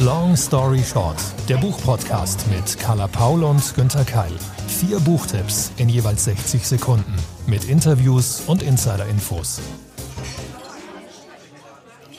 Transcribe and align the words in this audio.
Long 0.00 0.36
Story 0.36 0.82
Short, 0.82 1.16
der 1.48 1.56
Buchpodcast 1.56 2.46
mit 2.50 2.78
Carla 2.78 3.06
Paul 3.06 3.42
und 3.42 3.74
Günther 3.74 4.04
Keil. 4.04 4.32
Vier 4.68 5.00
Buchtipps 5.00 5.72
in 5.78 5.88
jeweils 5.88 6.24
60 6.24 6.66
Sekunden 6.66 7.14
mit 7.46 7.64
Interviews 7.64 8.42
und 8.46 8.62
Insider-Infos. 8.62 9.62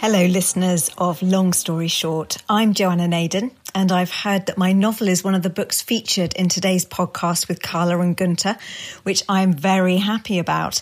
Hello, 0.01 0.25
listeners 0.25 0.89
of 0.97 1.21
Long 1.21 1.53
Story 1.53 1.87
Short. 1.87 2.37
I'm 2.49 2.73
Joanna 2.73 3.07
Naden, 3.07 3.51
and 3.75 3.91
I've 3.91 4.23
heard 4.23 4.47
that 4.47 4.57
my 4.57 4.73
novel 4.73 5.07
is 5.07 5.23
one 5.23 5.35
of 5.35 5.43
the 5.43 5.51
books 5.51 5.79
featured 5.79 6.33
in 6.33 6.49
today's 6.49 6.83
podcast 6.83 7.47
with 7.47 7.61
Carla 7.61 7.99
and 7.99 8.17
Gunter, 8.17 8.57
which 9.03 9.21
I'm 9.29 9.53
very 9.53 9.97
happy 9.97 10.39
about. 10.39 10.81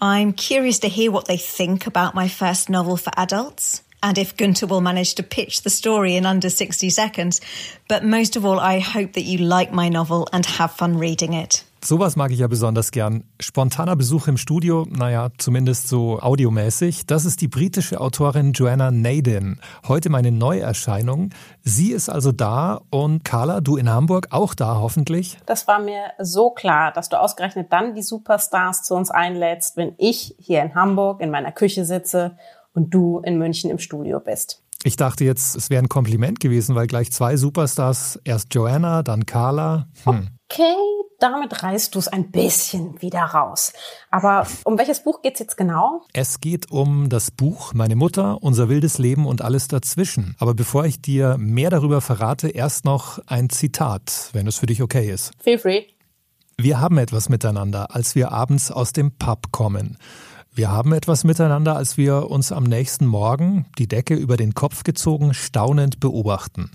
I'm 0.00 0.32
curious 0.32 0.78
to 0.80 0.88
hear 0.88 1.10
what 1.10 1.26
they 1.26 1.38
think 1.38 1.88
about 1.88 2.14
my 2.14 2.28
first 2.28 2.70
novel 2.70 2.96
for 2.96 3.10
adults 3.16 3.82
and 4.06 4.18
if 4.18 4.36
Gunter 4.36 4.68
will 4.68 4.80
manage 4.80 5.16
to 5.16 5.22
pitch 5.24 5.62
the 5.62 5.70
story 5.70 6.16
in 6.16 6.26
under 6.26 6.48
60 6.48 6.90
seconds. 6.90 7.40
But 7.88 8.04
most 8.04 8.36
of 8.36 8.44
all, 8.44 8.60
I 8.60 8.78
hope 8.78 9.14
that 9.14 9.24
you 9.24 9.38
like 9.38 9.72
my 9.72 9.88
novel 9.88 10.28
and 10.32 10.46
have 10.46 10.70
fun 10.70 10.96
reading 10.96 11.32
it. 11.32 11.64
Sowas 11.82 12.16
mag 12.16 12.32
ich 12.32 12.40
ja 12.40 12.48
besonders 12.48 12.90
gern. 12.90 13.22
Spontaner 13.38 13.94
Besuch 13.94 14.26
im 14.26 14.38
Studio, 14.38 14.86
naja, 14.90 15.28
zumindest 15.38 15.86
so 15.86 16.18
audiomäßig. 16.20 17.06
Das 17.06 17.24
ist 17.24 17.40
die 17.40 17.48
britische 17.48 18.00
Autorin 18.00 18.52
Joanna 18.52 18.90
Naden. 18.90 19.60
Heute 19.86 20.08
meine 20.10 20.32
Neuerscheinung. 20.32 21.30
Sie 21.62 21.92
ist 21.92 22.08
also 22.08 22.32
da 22.32 22.80
und 22.90 23.24
Carla, 23.24 23.60
du 23.60 23.76
in 23.76 23.88
Hamburg 23.88 24.28
auch 24.30 24.54
da 24.54 24.80
hoffentlich? 24.80 25.38
Das 25.46 25.68
war 25.68 25.78
mir 25.78 26.12
so 26.18 26.50
klar, 26.50 26.92
dass 26.92 27.08
du 27.08 27.20
ausgerechnet 27.20 27.72
dann 27.72 27.94
die 27.94 28.02
Superstars 28.02 28.82
zu 28.82 28.94
uns 28.94 29.12
einlädst, 29.12 29.76
wenn 29.76 29.94
ich 29.98 30.34
hier 30.40 30.62
in 30.62 30.74
Hamburg 30.74 31.20
in 31.20 31.30
meiner 31.30 31.52
Küche 31.52 31.84
sitze 31.84 32.36
und 32.76 32.94
du 32.94 33.18
in 33.24 33.38
München 33.38 33.70
im 33.70 33.78
Studio 33.78 34.20
bist. 34.20 34.62
Ich 34.84 34.96
dachte 34.96 35.24
jetzt, 35.24 35.56
es 35.56 35.70
wäre 35.70 35.82
ein 35.82 35.88
Kompliment 35.88 36.38
gewesen, 36.38 36.76
weil 36.76 36.86
gleich 36.86 37.10
zwei 37.10 37.36
Superstars, 37.36 38.20
erst 38.22 38.54
Joanna, 38.54 39.02
dann 39.02 39.26
Carla. 39.26 39.88
Hm. 40.04 40.28
Okay, 40.48 40.76
damit 41.18 41.62
reißt 41.62 41.94
du 41.94 41.98
es 41.98 42.06
ein 42.06 42.30
bisschen 42.30 43.00
wieder 43.02 43.22
raus. 43.22 43.72
Aber 44.10 44.46
um 44.64 44.78
welches 44.78 45.02
Buch 45.02 45.22
geht 45.22 45.34
es 45.34 45.40
jetzt 45.40 45.56
genau? 45.56 46.02
Es 46.12 46.40
geht 46.40 46.70
um 46.70 47.08
das 47.08 47.32
Buch 47.32 47.74
Meine 47.74 47.96
Mutter, 47.96 48.42
unser 48.42 48.68
wildes 48.68 48.98
Leben 48.98 49.26
und 49.26 49.42
alles 49.42 49.66
dazwischen. 49.66 50.36
Aber 50.38 50.54
bevor 50.54 50.84
ich 50.84 51.02
dir 51.02 51.36
mehr 51.38 51.70
darüber 51.70 52.00
verrate, 52.00 52.48
erst 52.48 52.84
noch 52.84 53.18
ein 53.26 53.50
Zitat, 53.50 54.30
wenn 54.34 54.46
es 54.46 54.58
für 54.58 54.66
dich 54.66 54.82
okay 54.82 55.10
ist. 55.10 55.32
Feel 55.42 55.58
free. 55.58 55.84
Wir 56.58 56.80
haben 56.80 56.98
etwas 56.98 57.28
miteinander, 57.28 57.94
als 57.94 58.14
wir 58.14 58.32
abends 58.32 58.70
aus 58.70 58.92
dem 58.92 59.10
Pub 59.18 59.52
kommen. 59.52 59.98
Wir 60.56 60.70
haben 60.70 60.94
etwas 60.94 61.24
miteinander, 61.24 61.76
als 61.76 61.98
wir 61.98 62.30
uns 62.30 62.50
am 62.50 62.64
nächsten 62.64 63.04
Morgen, 63.04 63.66
die 63.76 63.88
Decke 63.88 64.14
über 64.14 64.38
den 64.38 64.54
Kopf 64.54 64.84
gezogen, 64.84 65.34
staunend 65.34 66.00
beobachten. 66.00 66.70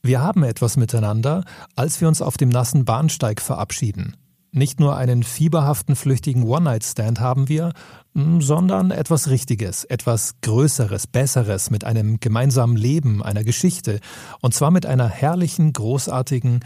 Wir 0.00 0.22
haben 0.22 0.44
etwas 0.44 0.76
miteinander, 0.76 1.42
als 1.74 2.00
wir 2.00 2.06
uns 2.06 2.22
auf 2.22 2.36
dem 2.36 2.50
nassen 2.50 2.84
Bahnsteig 2.84 3.40
verabschieden. 3.40 4.16
Nicht 4.52 4.78
nur 4.78 4.96
einen 4.96 5.24
fieberhaften, 5.24 5.96
flüchtigen 5.96 6.44
One-Night-Stand 6.44 7.18
haben 7.18 7.48
wir, 7.48 7.72
sondern 8.14 8.92
etwas 8.92 9.28
Richtiges, 9.28 9.82
etwas 9.82 10.36
Größeres, 10.42 11.08
Besseres 11.08 11.70
mit 11.70 11.82
einem 11.82 12.20
gemeinsamen 12.20 12.76
Leben, 12.76 13.24
einer 13.24 13.42
Geschichte, 13.42 13.98
und 14.40 14.54
zwar 14.54 14.70
mit 14.70 14.86
einer 14.86 15.08
herrlichen, 15.08 15.72
großartigen 15.72 16.60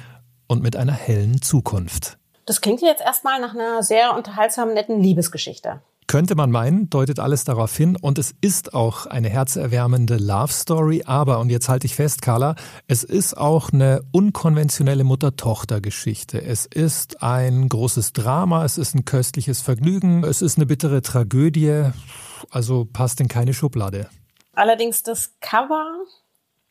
und 0.47 0.63
mit 0.63 0.77
einer 0.77 0.93
hellen 0.93 1.41
Zukunft. 1.41 2.19
Das 2.45 2.61
klingt 2.61 2.83
jetzt 2.83 3.01
erstmal 3.01 3.41
nach 3.41 3.55
einer 3.55 3.83
sehr 3.83 4.15
unterhaltsamen, 4.15 4.75
netten 4.75 5.01
Liebesgeschichte. 5.01 5.81
Könnte 6.11 6.35
man 6.35 6.51
meinen, 6.51 6.91
deutet 6.91 7.21
alles 7.21 7.45
darauf 7.45 7.77
hin. 7.77 7.95
Und 7.95 8.19
es 8.19 8.35
ist 8.41 8.75
auch 8.75 9.07
eine 9.07 9.29
herzerwärmende 9.29 10.17
Love 10.17 10.53
Story, 10.53 11.05
aber, 11.07 11.39
und 11.39 11.51
jetzt 11.51 11.69
halte 11.69 11.87
ich 11.87 11.95
fest, 11.95 12.21
Carla, 12.21 12.57
es 12.89 13.05
ist 13.05 13.39
auch 13.39 13.73
eine 13.73 14.03
unkonventionelle 14.11 15.05
Mutter-Tochter-Geschichte. 15.05 16.43
Es 16.43 16.67
ist 16.67 17.23
ein 17.23 17.69
großes 17.69 18.13
Drama, 18.13 18.65
es 18.65 18.77
ist 18.77 18.97
ein 18.97 19.05
köstliches 19.05 19.61
Vergnügen, 19.61 20.25
es 20.25 20.43
ist 20.43 20.57
eine 20.57 20.67
bittere 20.67 21.01
Tragödie, 21.01 21.93
also 22.51 22.87
passt 22.87 23.21
in 23.21 23.29
keine 23.29 23.55
Schublade. 23.55 24.09
Allerdings 24.53 25.05
das 25.05 25.39
Cover 25.41 25.95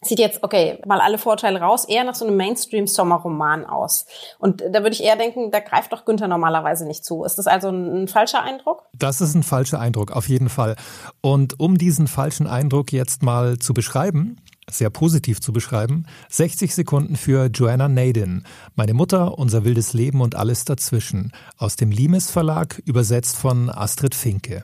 sieht 0.02 0.20
jetzt, 0.20 0.44
okay, 0.44 0.80
mal 0.86 1.02
alle 1.02 1.18
Vorteile 1.18 1.60
raus, 1.60 1.86
eher 1.86 2.04
nach 2.04 2.16
so 2.16 2.26
einem 2.26 2.38
Mainstream-Sommerroman 2.38 3.66
aus. 3.66 4.06
Und 4.38 4.62
da 4.62 4.82
würde 4.82 4.92
ich 4.92 5.04
eher 5.04 5.18
denken, 5.18 5.52
da 5.52 5.60
greift 5.60 5.92
doch 5.92 6.06
Günther 6.06 6.28
normalerweise 6.28 6.88
nicht 6.88 7.04
zu. 7.04 7.24
Ist 7.24 7.38
das 7.38 7.48
also 7.48 7.70
ein, 7.70 8.04
ein, 8.04 8.08
falscher 8.08 8.42
Eindruck? 8.42 8.86
Das 8.94 9.20
ist 9.20 9.36
ein 9.36 9.44
falscher 9.44 9.80
Eindruck, 9.80 10.12
auf 10.12 10.30
jeden 10.30 10.50
Fall. 10.50 10.76
Und 11.22 11.60
um 11.60 11.78
diesen 11.78 12.08
falschen 12.08 12.48
Eindruck 12.48 12.94
jetzt 12.94 13.24
mal 13.24 13.60
zu 13.60 13.74
beschreiben, 13.74 14.38
sehr 14.70 14.90
positiv 14.90 15.42
zu 15.42 15.52
beschreiben, 15.52 16.06
60 16.30 16.74
Sekunden 16.74 17.16
für 17.16 17.48
Joanna 17.48 17.90
Naden, 17.90 18.46
meine 18.76 18.94
Mutter, 18.94 19.38
unser 19.38 19.66
wildes 19.66 19.94
Leben 19.94 20.22
und 20.22 20.36
alles 20.36 20.64
dazwischen, 20.64 21.34
aus 21.58 21.76
dem 21.76 21.92
Limes 21.92 22.30
Verlag, 22.30 22.82
übersetzt 22.86 23.36
von 23.36 23.70
Astrid 23.70 24.16
Finke. 24.16 24.64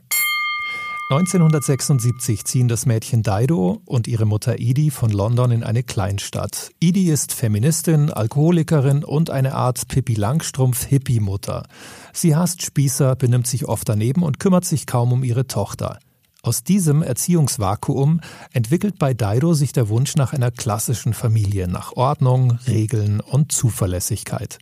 1976 1.07 2.45
ziehen 2.45 2.67
das 2.67 2.87
Mädchen 2.87 3.21
Dido 3.21 3.79
und 3.85 4.07
ihre 4.07 4.25
Mutter 4.25 4.55
Edie 4.57 4.89
von 4.89 5.11
London 5.11 5.51
in 5.51 5.63
eine 5.63 5.83
Kleinstadt. 5.83 6.71
Edie 6.81 7.11
ist 7.11 7.31
Feministin, 7.31 8.09
Alkoholikerin 8.09 9.03
und 9.03 9.29
eine 9.29 9.53
Art 9.53 9.87
Pippi 9.87 10.15
Langstrumpf-Hippie-Mutter. 10.15 11.67
Sie 12.11 12.35
hasst 12.35 12.63
Spießer, 12.63 13.15
benimmt 13.17 13.45
sich 13.45 13.67
oft 13.67 13.87
daneben 13.87 14.23
und 14.23 14.39
kümmert 14.39 14.65
sich 14.65 14.87
kaum 14.87 15.13
um 15.13 15.23
ihre 15.23 15.45
Tochter. 15.45 15.99
Aus 16.41 16.63
diesem 16.63 17.03
Erziehungsvakuum 17.03 18.21
entwickelt 18.51 18.97
bei 18.97 19.13
Dido 19.13 19.53
sich 19.53 19.73
der 19.73 19.89
Wunsch 19.89 20.15
nach 20.15 20.33
einer 20.33 20.49
klassischen 20.49 21.13
Familie, 21.13 21.67
nach 21.67 21.91
Ordnung, 21.91 22.57
Regeln 22.65 23.19
und 23.19 23.51
Zuverlässigkeit. 23.51 24.57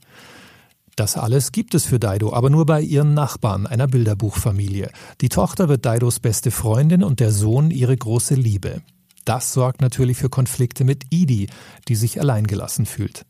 Das 0.95 1.17
alles 1.17 1.51
gibt 1.51 1.73
es 1.73 1.85
für 1.85 1.99
Daido, 1.99 2.33
aber 2.33 2.51
nur 2.51 2.67
bei 2.67 2.81
ihren 2.81 3.15
Nachbarn, 3.15 3.65
einer 3.65 3.87
Bilderbuchfamilie. 3.87 4.91
Die 5.21 5.29
Tochter 5.29 5.67
wird 5.67 5.85
Daidos 5.85 6.19
beste 6.19 6.51
Freundin 6.51 7.03
und 7.03 7.19
der 7.19 7.31
Sohn 7.31 7.71
ihre 7.71 7.97
große 7.97 8.35
Liebe. 8.35 8.81
Das 9.25 9.53
sorgt 9.53 9.81
natürlich 9.81 10.17
für 10.17 10.29
Konflikte 10.29 10.83
mit 10.83 11.05
Edie, 11.09 11.47
die 11.87 11.95
sich 11.95 12.19
alleingelassen 12.19 12.85
fühlt. 12.85 13.25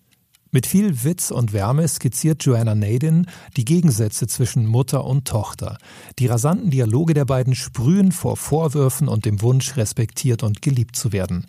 Mit 0.51 0.67
viel 0.67 1.03
Witz 1.03 1.31
und 1.31 1.53
Wärme 1.53 1.87
skizziert 1.87 2.43
Joanna 2.43 2.75
Nadin 2.75 3.27
die 3.57 3.65
Gegensätze 3.65 4.27
zwischen 4.27 4.67
Mutter 4.67 5.05
und 5.05 5.27
Tochter. 5.27 5.77
Die 6.19 6.27
rasanten 6.27 6.69
Dialoge 6.69 7.13
der 7.13 7.25
beiden 7.25 7.55
sprühen 7.55 8.11
vor 8.11 8.37
Vorwürfen 8.37 9.07
und 9.07 9.25
dem 9.25 9.41
Wunsch, 9.41 9.77
respektiert 9.77 10.43
und 10.43 10.61
geliebt 10.61 10.95
zu 10.95 11.11
werden. 11.11 11.47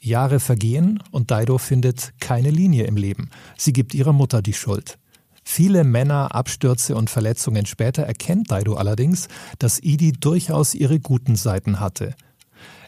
Jahre 0.00 0.40
vergehen 0.40 1.02
und 1.12 1.30
Daido 1.30 1.56
findet 1.56 2.12
keine 2.20 2.50
Linie 2.50 2.84
im 2.84 2.96
Leben. 2.96 3.30
Sie 3.56 3.72
gibt 3.72 3.94
ihrer 3.94 4.12
Mutter 4.12 4.42
die 4.42 4.52
Schuld. 4.52 4.98
Viele 5.44 5.84
Männer, 5.84 6.34
Abstürze 6.34 6.94
und 6.94 7.10
Verletzungen 7.10 7.66
später 7.66 8.04
erkennt 8.04 8.50
Daido 8.50 8.74
allerdings, 8.74 9.28
dass 9.58 9.78
Idi 9.78 10.12
durchaus 10.12 10.74
ihre 10.74 11.00
guten 11.00 11.36
Seiten 11.36 11.80
hatte. 11.80 12.14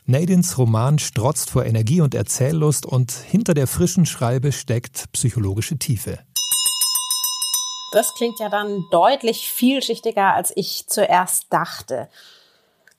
Nadins 0.07 0.59
Roman 0.59 0.99
strotzt 0.99 1.51
vor 1.51 1.65
Energie 1.65 2.01
und 2.01 2.15
Erzähllust 2.15 2.85
und 2.85 3.11
hinter 3.13 3.55
der 3.55 3.67
frischen 3.67 4.05
Schreibe 4.05 4.53
steckt 4.53 5.11
psychologische 5.13 5.79
Tiefe. 5.79 6.19
Das 7.93 8.13
klingt 8.15 8.39
ja 8.39 8.49
dann 8.49 8.85
deutlich 8.91 9.49
vielschichtiger, 9.49 10.35
als 10.35 10.53
ich 10.57 10.87
zuerst 10.89 11.47
dachte. 11.51 12.09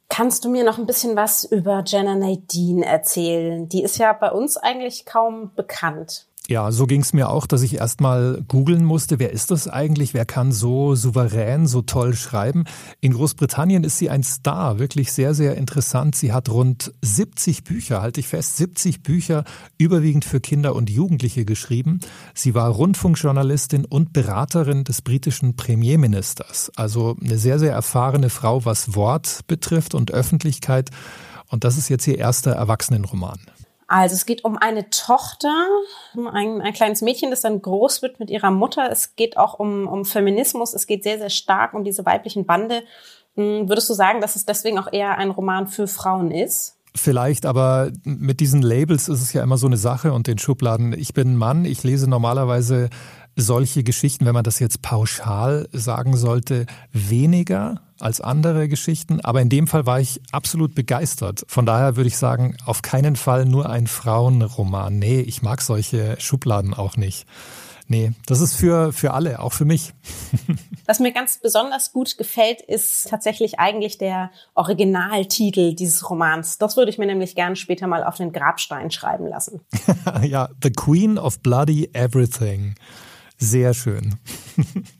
Kannst 0.09 0.45
du 0.45 0.49
mir 0.49 0.63
noch 0.63 0.77
ein 0.77 0.85
bisschen 0.85 1.16
was 1.16 1.43
über 1.43 1.83
Jenna 1.85 2.16
Nadine 2.16 2.85
erzählen? 2.85 3.67
Die 3.67 3.83
ist 3.83 3.97
ja 3.97 4.13
bei 4.13 4.31
uns 4.31 4.55
eigentlich 4.55 5.05
kaum 5.05 5.51
bekannt. 5.55 6.25
Ja, 6.47 6.72
so 6.72 6.85
ging 6.85 7.01
es 7.01 7.11
mir 7.11 7.31
auch, 7.31 7.47
dass 7.47 7.63
ich 7.63 7.78
erstmal 7.78 8.44
googeln 8.47 8.85
musste, 8.85 9.17
wer 9.17 9.31
ist 9.31 9.50
das 9.50 9.67
eigentlich, 9.67 10.13
wer 10.13 10.25
kann 10.25 10.51
so 10.51 10.94
souverän, 10.94 11.66
so 11.66 11.81
toll 11.81 12.13
schreiben. 12.13 12.66
In 13.01 13.13
Großbritannien 13.13 13.83
ist 13.83 13.97
sie 13.97 14.11
ein 14.11 14.22
Star, 14.22 14.78
wirklich 14.78 15.11
sehr, 15.11 15.34
sehr 15.34 15.55
interessant. 15.55 16.16
Sie 16.16 16.34
hat 16.34 16.50
rund 16.50 16.94
70 17.01 17.63
Bücher, 17.63 18.03
halte 18.03 18.19
ich 18.19 18.28
fest, 18.28 18.58
70 18.58 19.02
Bücher, 19.02 19.43
überwiegend 19.79 20.23
für 20.23 20.40
Kinder 20.40 20.75
und 20.75 20.91
Jugendliche 20.91 21.46
geschrieben. 21.46 21.99
Sie 22.35 22.53
war 22.53 22.69
Rundfunkjournalistin 22.69 23.84
und 23.84 24.14
Beraterin 24.14 24.84
des 24.84 25.02
britischen 25.02 25.55
Premierministers. 25.55 26.72
Also 26.75 27.17
eine 27.23 27.40
sehr, 27.40 27.58
sehr 27.58 27.73
erfahrene 27.73 28.29
Frau, 28.29 28.66
was 28.66 28.93
Wort 28.93 29.40
betrifft 29.47 29.96
und 29.96 30.11
Öffentlichkeit. 30.11 30.91
Und 31.47 31.64
das 31.64 31.78
ist 31.78 31.90
jetzt 31.90 32.05
ihr 32.05 32.19
erster 32.19 32.52
Erwachsenenroman. 32.52 33.40
Also 33.87 34.16
es 34.16 34.26
geht 34.26 34.43
um 34.43 34.58
eine 34.58 34.90
Tochter, 34.90 35.53
ein, 36.16 36.61
ein 36.61 36.73
kleines 36.73 37.02
Mädchen, 37.02 37.29
das 37.29 37.41
dann 37.41 37.61
groß 37.61 38.02
wird 38.02 38.20
mit 38.20 38.29
ihrer 38.29 38.49
Mutter. 38.49 38.90
Es 38.91 39.16
geht 39.16 39.37
auch 39.37 39.59
um, 39.59 39.87
um 39.87 40.05
Feminismus. 40.05 40.73
Es 40.73 40.87
geht 40.87 41.03
sehr, 41.03 41.20
sehr 41.20 41.29
stark 41.29 41.73
um 41.73 41.84
diese 41.84 42.05
weiblichen 42.05 42.46
Bande. 42.46 42.84
Hm, 43.35 43.70
würdest 43.70 43.90
du 43.90 43.93
sagen, 43.93 44.22
dass 44.22 44.35
es 44.35 44.46
deswegen 44.46 44.79
auch 44.79 44.91
eher 44.91 45.17
ein 45.17 45.29
Roman 45.29 45.67
für 45.67 45.87
Frauen 45.87 46.32
ist? 46.32 46.78
Vielleicht, 46.96 47.46
aber 47.46 47.91
mit 48.05 48.40
diesen 48.40 48.61
Labels 48.61 49.09
ist 49.09 49.22
es 49.22 49.34
ja 49.34 49.43
immer 49.43 49.58
so 49.58 49.67
eine 49.67 49.78
Sache 49.78 50.14
und 50.14 50.28
den 50.28 50.38
Schubladen. 50.38 50.93
Ich 50.93 51.14
bin 51.14 51.35
Mann, 51.35 51.66
ich 51.66 51.84
lese 51.84 52.09
normalerweise 52.09 52.90
solche 53.35 53.84
Geschichten, 53.84 54.26
wenn 54.26 54.34
man 54.34 54.46
das 54.46 54.59
jetzt 54.59 54.81
pauschal 54.81 55.67
sagen 55.73 56.16
sollte, 56.16 56.66
weniger 56.93 57.81
als 57.99 58.21
andere 58.21 58.67
Geschichten, 58.67 59.21
aber 59.21 59.41
in 59.41 59.49
dem 59.49 59.67
Fall 59.67 59.85
war 59.85 59.99
ich 59.99 60.21
absolut 60.31 60.75
begeistert. 60.75 61.43
Von 61.47 61.65
daher 61.65 61.95
würde 61.95 62.07
ich 62.07 62.17
sagen, 62.17 62.57
auf 62.65 62.81
keinen 62.81 63.15
Fall 63.15 63.45
nur 63.45 63.69
ein 63.69 63.87
Frauenroman. 63.87 64.99
Nee, 64.99 65.21
ich 65.21 65.41
mag 65.41 65.61
solche 65.61 66.15
Schubladen 66.19 66.73
auch 66.73 66.97
nicht. 66.97 67.25
Nee, 67.87 68.13
das 68.25 68.41
ist 68.41 68.55
für, 68.55 68.91
für 68.93 69.13
alle, 69.13 69.39
auch 69.39 69.53
für 69.53 69.65
mich. 69.65 69.93
Was 70.87 70.99
mir 70.99 71.11
ganz 71.11 71.37
besonders 71.37 71.91
gut 71.91 72.17
gefällt, 72.17 72.61
ist 72.61 73.09
tatsächlich 73.09 73.59
eigentlich 73.59 73.99
der 73.99 74.31
Originaltitel 74.55 75.75
dieses 75.75 76.09
Romans. 76.09 76.57
Das 76.57 76.77
würde 76.77 76.89
ich 76.89 76.97
mir 76.97 77.05
nämlich 77.05 77.35
gerne 77.35 77.55
später 77.55 77.85
mal 77.85 78.03
auf 78.03 78.17
den 78.17 78.31
Grabstein 78.31 78.89
schreiben 78.89 79.27
lassen. 79.27 79.61
ja, 80.23 80.49
The 80.63 80.71
Queen 80.71 81.19
of 81.19 81.39
Bloody 81.41 81.89
Everything. 81.93 82.75
Sehr 83.37 83.73
schön. 83.73 84.15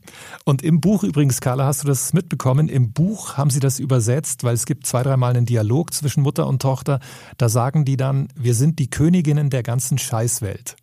Und 0.45 0.62
im 0.62 0.80
Buch 0.80 1.03
übrigens, 1.03 1.42
Carla, 1.42 1.65
hast 1.65 1.83
du 1.83 1.88
das 1.88 2.13
mitbekommen? 2.13 2.69
Im 2.69 2.94
Buch 2.94 3.36
haben 3.36 3.50
sie 3.50 3.59
das 3.59 3.80
übersetzt, 3.80 4.44
weil 4.44 4.53
es 4.53 4.65
gibt 4.65 4.86
zwei, 4.86 5.03
dreimal 5.03 5.36
einen 5.36 5.45
Dialog 5.45 5.94
zwischen 5.94 6.21
Mutter 6.21 6.47
und 6.47 6.62
Tochter. 6.62 7.00
Da 7.38 7.50
sagen 7.50 7.83
die 7.83 7.97
dann, 7.97 8.27
wir 8.36 8.53
sind 8.53 8.80
die 8.80 8.89
Königinnen 8.89 9.50
der 9.50 9.63
ganzen 9.63 9.97
Scheißwelt 9.97 10.75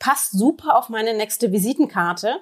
passt 0.00 0.32
super 0.32 0.76
auf 0.76 0.88
meine 0.88 1.14
nächste 1.14 1.52
Visitenkarte. 1.52 2.40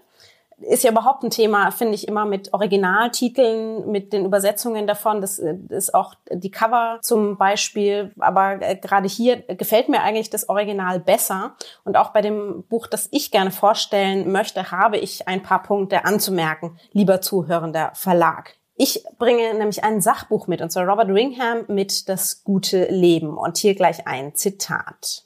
Ist 0.61 0.83
ja 0.83 0.91
überhaupt 0.91 1.23
ein 1.23 1.31
Thema, 1.31 1.71
finde 1.71 1.95
ich, 1.95 2.09
immer 2.09 2.25
mit 2.25 2.53
Originaltiteln, 2.53 3.91
mit 3.91 4.13
den 4.13 4.25
Übersetzungen 4.25 4.87
davon. 4.87 5.21
Das 5.21 5.39
äh, 5.39 5.55
ist 5.69 5.95
auch 5.95 6.15
die 6.31 6.51
Cover 6.51 6.99
zum 7.01 7.39
Beispiel. 7.39 8.13
Aber 8.19 8.61
äh, 8.61 8.77
gerade 8.77 9.09
hier 9.09 9.43
gefällt 9.43 9.89
mir 9.89 10.03
eigentlich 10.03 10.31
das 10.31 10.49
Original 10.49 10.99
besser. 11.01 11.55
Und 11.85 11.97
auch 11.97 12.11
bei 12.11 12.23
dem 12.23 12.65
Buch, 12.65 12.87
das 12.87 13.09
ich 13.13 13.31
gerne 13.31 13.51
vorstellen 13.51 14.33
möchte, 14.33 14.71
habe 14.71 14.99
ich 14.99 15.29
ein 15.29 15.43
paar 15.43 15.63
Punkte 15.63 16.05
anzumerken, 16.05 16.79
lieber 16.93 17.21
zuhörender 17.21 17.93
Verlag. 17.95 18.55
Ich 18.81 19.05
bringe 19.19 19.55
nämlich 19.55 19.83
ein 19.83 20.01
Sachbuch 20.01 20.47
mit, 20.47 20.63
und 20.63 20.71
zwar 20.71 20.89
Robert 20.89 21.09
Ringham 21.09 21.65
mit 21.67 22.09
Das 22.09 22.45
gute 22.45 22.87
Leben. 22.87 23.37
Und 23.37 23.59
hier 23.59 23.75
gleich 23.75 24.07
ein 24.07 24.37
Zitat. 24.37 25.25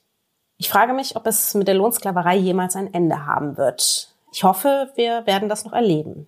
Ich 0.56 0.70
frage 0.70 0.92
mich, 0.92 1.16
ob 1.16 1.26
es 1.26 1.54
mit 1.54 1.68
der 1.68 1.74
Lohnsklaverei 1.74 2.36
jemals 2.36 2.76
ein 2.76 2.94
Ende 2.94 3.26
haben 3.26 3.56
wird. 3.56 4.11
Ich 4.32 4.44
hoffe, 4.44 4.90
wir 4.96 5.26
werden 5.26 5.48
das 5.48 5.64
noch 5.64 5.72
erleben. 5.72 6.26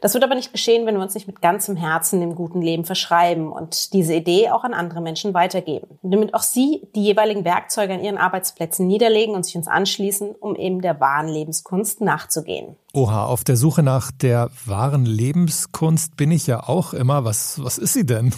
Das 0.00 0.14
wird 0.14 0.24
aber 0.24 0.34
nicht 0.34 0.52
geschehen, 0.52 0.86
wenn 0.86 0.96
wir 0.96 1.02
uns 1.02 1.14
nicht 1.14 1.26
mit 1.26 1.40
ganzem 1.40 1.76
Herzen 1.76 2.20
dem 2.20 2.34
guten 2.34 2.60
Leben 2.60 2.84
verschreiben 2.84 3.52
und 3.52 3.92
diese 3.92 4.14
Idee 4.14 4.50
auch 4.50 4.64
an 4.64 4.74
andere 4.74 5.00
Menschen 5.00 5.34
weitergeben. 5.34 5.98
Damit 6.02 6.34
auch 6.34 6.42
sie 6.42 6.88
die 6.94 7.04
jeweiligen 7.04 7.44
Werkzeuge 7.44 7.94
an 7.94 8.02
ihren 8.02 8.18
Arbeitsplätzen 8.18 8.86
niederlegen 8.86 9.34
und 9.34 9.44
sich 9.44 9.56
uns 9.56 9.68
anschließen, 9.68 10.34
um 10.34 10.56
eben 10.56 10.80
der 10.80 10.98
wahren 11.00 11.28
Lebenskunst 11.28 12.00
nachzugehen. 12.00 12.76
Oha, 12.92 13.26
auf 13.26 13.44
der 13.44 13.56
Suche 13.56 13.82
nach 13.82 14.10
der 14.10 14.50
wahren 14.66 15.06
Lebenskunst 15.06 16.16
bin 16.16 16.32
ich 16.32 16.46
ja 16.46 16.68
auch 16.68 16.92
immer. 16.92 17.24
Was, 17.24 17.62
was 17.62 17.78
ist 17.78 17.92
sie 17.92 18.06
denn? 18.06 18.34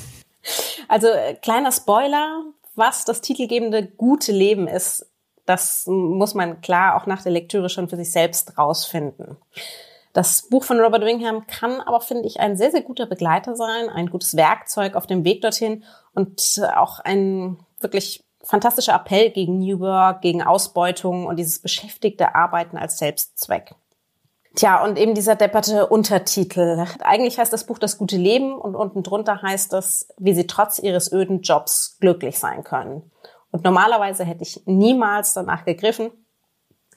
Also 0.89 1.07
äh, 1.07 1.35
kleiner 1.35 1.73
Spoiler, 1.73 2.43
was 2.75 3.05
das 3.05 3.21
titelgebende 3.21 3.87
gute 3.87 4.33
Leben 4.33 4.67
ist, 4.67 5.07
das 5.47 5.85
muss 5.87 6.35
man 6.35 6.61
klar 6.61 6.97
auch 6.97 7.07
nach 7.07 7.23
der 7.23 7.33
Lektüre 7.33 7.69
schon 7.69 7.89
für 7.89 7.97
sich 7.97 8.13
selbst 8.13 8.59
rausfinden. 8.59 9.37
Das 10.13 10.43
Buch 10.43 10.65
von 10.65 10.79
Robert 10.79 11.05
Wingham 11.05 11.47
kann 11.47 11.81
aber, 11.81 12.01
finde 12.01 12.27
ich, 12.27 12.39
ein 12.39 12.57
sehr, 12.57 12.71
sehr 12.71 12.83
guter 12.83 13.07
Begleiter 13.07 13.57
sein, 13.57 13.89
ein 13.89 14.11
gutes 14.11 14.37
Werkzeug 14.37 14.95
auf 14.95 15.07
dem 15.07 15.25
Weg 15.25 15.41
dorthin 15.41 15.85
und 16.15 16.61
auch 16.77 17.01
ein 17.01 17.59
wirklich 17.81 18.23
fantastischer 18.43 18.95
Appell 18.95 19.31
gegen 19.31 19.59
New 19.59 19.81
Work, 19.81 20.21
gegen 20.21 20.43
Ausbeutung 20.43 21.27
und 21.27 21.37
dieses 21.37 21.61
beschäftigte 21.61 22.35
Arbeiten 22.35 22.77
als 22.77 22.99
Selbstzweck. 22.99 23.75
Tja, 24.55 24.85
und 24.85 24.99
eben 24.99 25.15
dieser 25.15 25.35
depperte 25.35 25.87
Untertitel. 25.87 26.85
Eigentlich 27.01 27.39
heißt 27.39 27.53
das 27.53 27.65
Buch 27.65 27.79
Das 27.79 27.97
gute 27.97 28.19
Leben 28.19 28.55
und 28.55 28.75
unten 28.75 29.03
drunter 29.03 29.41
heißt 29.41 29.73
es, 29.73 30.09
wie 30.19 30.35
sie 30.35 30.47
trotz 30.47 30.79
ihres 30.79 31.11
öden 31.11 31.41
Jobs 31.41 31.97
glücklich 32.01 32.39
sein 32.39 32.63
können. 32.63 33.11
Und 33.53 33.65
normalerweise 33.65 34.25
hätte 34.25 34.43
ich 34.43 34.63
niemals 34.67 35.35
danach 35.35 35.65
gegriffen. 35.65 36.11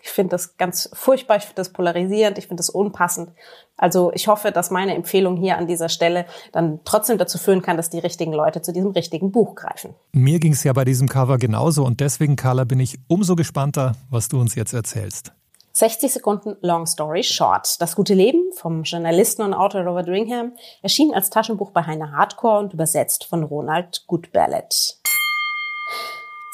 Ich 0.01 0.11
finde 0.11 0.31
das 0.31 0.57
ganz 0.57 0.89
furchtbar, 0.93 1.37
ich 1.37 1.43
finde 1.43 1.55
das 1.55 1.73
polarisierend, 1.73 2.37
ich 2.37 2.47
finde 2.47 2.61
das 2.61 2.69
unpassend. 2.69 3.31
Also 3.75 4.11
ich 4.13 4.27
hoffe, 4.27 4.51
dass 4.51 4.69
meine 4.69 4.93
Empfehlung 4.93 5.35
hier 5.35 5.57
an 5.57 5.65
dieser 5.65 5.89
Stelle 5.89 6.25
dann 6.51 6.79
trotzdem 6.85 7.17
dazu 7.17 7.39
führen 7.39 7.63
kann, 7.63 7.75
dass 7.75 7.89
die 7.89 7.99
richtigen 7.99 8.31
Leute 8.31 8.61
zu 8.61 8.71
diesem 8.71 8.91
richtigen 8.91 9.31
Buch 9.31 9.55
greifen. 9.55 9.95
Mir 10.11 10.39
ging 10.39 10.53
es 10.53 10.63
ja 10.63 10.73
bei 10.73 10.85
diesem 10.85 11.09
Cover 11.09 11.39
genauso 11.39 11.83
und 11.83 12.01
deswegen, 12.01 12.35
Carla, 12.35 12.65
bin 12.65 12.79
ich 12.79 12.99
umso 13.07 13.35
gespannter, 13.35 13.93
was 14.11 14.27
du 14.27 14.39
uns 14.39 14.53
jetzt 14.53 14.73
erzählst. 14.73 15.31
60 15.73 16.13
Sekunden 16.13 16.55
Long 16.61 16.85
Story 16.85 17.23
Short. 17.23 17.81
Das 17.81 17.95
gute 17.95 18.13
Leben 18.13 18.53
vom 18.53 18.83
Journalisten 18.83 19.41
und 19.41 19.53
Autor 19.53 19.81
Robert 19.81 20.07
Ringham 20.07 20.53
erschien 20.83 21.13
als 21.13 21.29
Taschenbuch 21.29 21.71
bei 21.71 21.83
Heine 21.83 22.11
Hardcore 22.11 22.59
und 22.59 22.73
übersetzt 22.73 23.25
von 23.25 23.43
Ronald 23.43 24.05
Goodballet. 24.07 25.01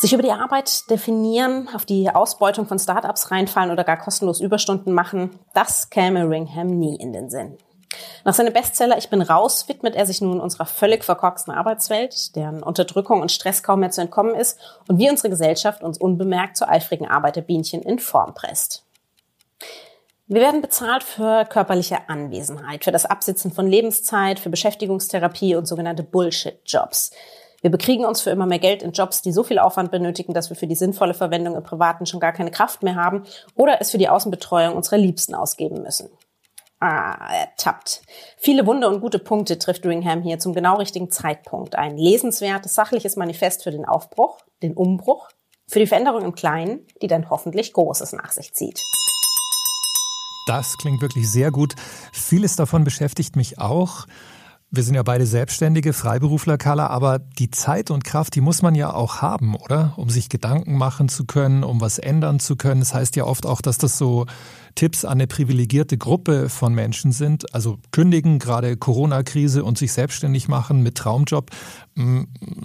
Sich 0.01 0.13
über 0.13 0.23
die 0.23 0.31
Arbeit 0.31 0.89
definieren, 0.89 1.69
auf 1.75 1.85
die 1.85 2.09
Ausbeutung 2.09 2.65
von 2.65 2.79
Startups 2.79 3.29
reinfallen 3.29 3.69
oder 3.69 3.83
gar 3.83 3.97
kostenlos 3.97 4.41
Überstunden 4.41 4.93
machen, 4.93 5.29
das 5.53 5.91
käme 5.91 6.27
Ringham 6.27 6.65
nie 6.65 6.95
in 6.95 7.13
den 7.13 7.29
Sinn. 7.29 7.55
Nach 8.25 8.33
seinem 8.33 8.51
Bestseller 8.51 8.97
Ich 8.97 9.11
bin 9.11 9.21
raus 9.21 9.67
widmet 9.67 9.95
er 9.95 10.07
sich 10.07 10.19
nun 10.19 10.39
unserer 10.39 10.65
völlig 10.65 11.03
verkorksten 11.03 11.53
Arbeitswelt, 11.53 12.35
deren 12.35 12.63
Unterdrückung 12.63 13.21
und 13.21 13.31
Stress 13.31 13.61
kaum 13.61 13.81
mehr 13.81 13.91
zu 13.91 14.01
entkommen 14.01 14.33
ist 14.33 14.57
und 14.87 14.97
wie 14.97 15.07
unsere 15.07 15.29
Gesellschaft 15.29 15.83
uns 15.83 15.99
unbemerkt 15.99 16.57
zu 16.57 16.67
eifrigen 16.67 17.07
Arbeiterbienchen 17.07 17.83
in 17.83 17.99
Form 17.99 18.33
presst. 18.33 18.83
Wir 20.25 20.41
werden 20.41 20.61
bezahlt 20.61 21.03
für 21.03 21.45
körperliche 21.45 22.09
Anwesenheit, 22.09 22.85
für 22.85 22.91
das 22.91 23.05
Absitzen 23.05 23.51
von 23.51 23.67
Lebenszeit, 23.67 24.39
für 24.39 24.49
Beschäftigungstherapie 24.49 25.55
und 25.55 25.67
sogenannte 25.67 26.01
Bullshit-Jobs. 26.01 27.11
Wir 27.61 27.69
bekriegen 27.69 28.05
uns 28.05 28.21
für 28.21 28.31
immer 28.31 28.47
mehr 28.47 28.59
Geld 28.59 28.81
in 28.81 28.91
Jobs, 28.91 29.21
die 29.21 29.31
so 29.31 29.43
viel 29.43 29.59
Aufwand 29.59 29.91
benötigen, 29.91 30.33
dass 30.33 30.49
wir 30.49 30.57
für 30.57 30.67
die 30.67 30.75
sinnvolle 30.75 31.13
Verwendung 31.13 31.55
im 31.55 31.63
Privaten 31.63 32.05
schon 32.05 32.19
gar 32.19 32.33
keine 32.33 32.51
Kraft 32.51 32.81
mehr 32.81 32.95
haben 32.95 33.23
oder 33.55 33.79
es 33.79 33.91
für 33.91 33.99
die 33.99 34.09
Außenbetreuung 34.09 34.75
unserer 34.75 34.97
Liebsten 34.97 35.35
ausgeben 35.35 35.83
müssen. 35.83 36.09
Ah, 36.79 37.31
ertappt. 37.31 38.01
Viele 38.37 38.65
Wunde 38.65 38.89
und 38.89 39.01
gute 39.01 39.19
Punkte 39.19 39.59
trifft 39.59 39.85
Ringham 39.85 40.23
hier 40.23 40.39
zum 40.39 40.55
genau 40.55 40.77
richtigen 40.77 41.11
Zeitpunkt. 41.11 41.75
Ein 41.75 41.95
lesenswertes, 41.95 42.73
sachliches 42.73 43.15
Manifest 43.15 43.63
für 43.63 43.69
den 43.69 43.85
Aufbruch, 43.85 44.39
den 44.63 44.73
Umbruch, 44.73 45.29
für 45.67 45.77
die 45.77 45.85
Veränderung 45.85 46.25
im 46.25 46.33
Kleinen, 46.33 46.87
die 47.03 47.07
dann 47.07 47.29
hoffentlich 47.29 47.73
Großes 47.73 48.13
nach 48.13 48.31
sich 48.31 48.55
zieht. 48.55 48.81
Das 50.47 50.75
klingt 50.77 51.01
wirklich 51.01 51.29
sehr 51.29 51.51
gut. 51.51 51.75
Vieles 52.11 52.55
davon 52.55 52.83
beschäftigt 52.83 53.35
mich 53.35 53.59
auch. 53.59 54.07
Wir 54.73 54.83
sind 54.83 54.95
ja 54.95 55.03
beide 55.03 55.25
selbstständige 55.25 55.91
Freiberufler, 55.91 56.57
Carla, 56.57 56.87
aber 56.87 57.19
die 57.19 57.51
Zeit 57.51 57.91
und 57.91 58.05
Kraft, 58.05 58.35
die 58.35 58.41
muss 58.41 58.61
man 58.61 58.73
ja 58.73 58.93
auch 58.93 59.21
haben, 59.21 59.53
oder? 59.57 59.93
Um 59.97 60.09
sich 60.09 60.29
Gedanken 60.29 60.77
machen 60.77 61.09
zu 61.09 61.25
können, 61.25 61.65
um 61.65 61.81
was 61.81 61.99
ändern 61.99 62.39
zu 62.39 62.55
können. 62.55 62.79
Das 62.79 62.93
heißt 62.93 63.17
ja 63.17 63.25
oft 63.25 63.45
auch, 63.45 63.61
dass 63.61 63.77
das 63.77 63.97
so 63.97 64.27
Tipps 64.75 65.03
an 65.03 65.11
eine 65.11 65.27
privilegierte 65.27 65.97
Gruppe 65.97 66.47
von 66.47 66.73
Menschen 66.73 67.11
sind. 67.11 67.53
Also 67.53 67.79
kündigen, 67.91 68.39
gerade 68.39 68.77
Corona-Krise 68.77 69.65
und 69.65 69.77
sich 69.77 69.91
selbstständig 69.91 70.47
machen 70.47 70.81
mit 70.81 70.95
Traumjob, 70.95 71.51
mm, 71.95 72.21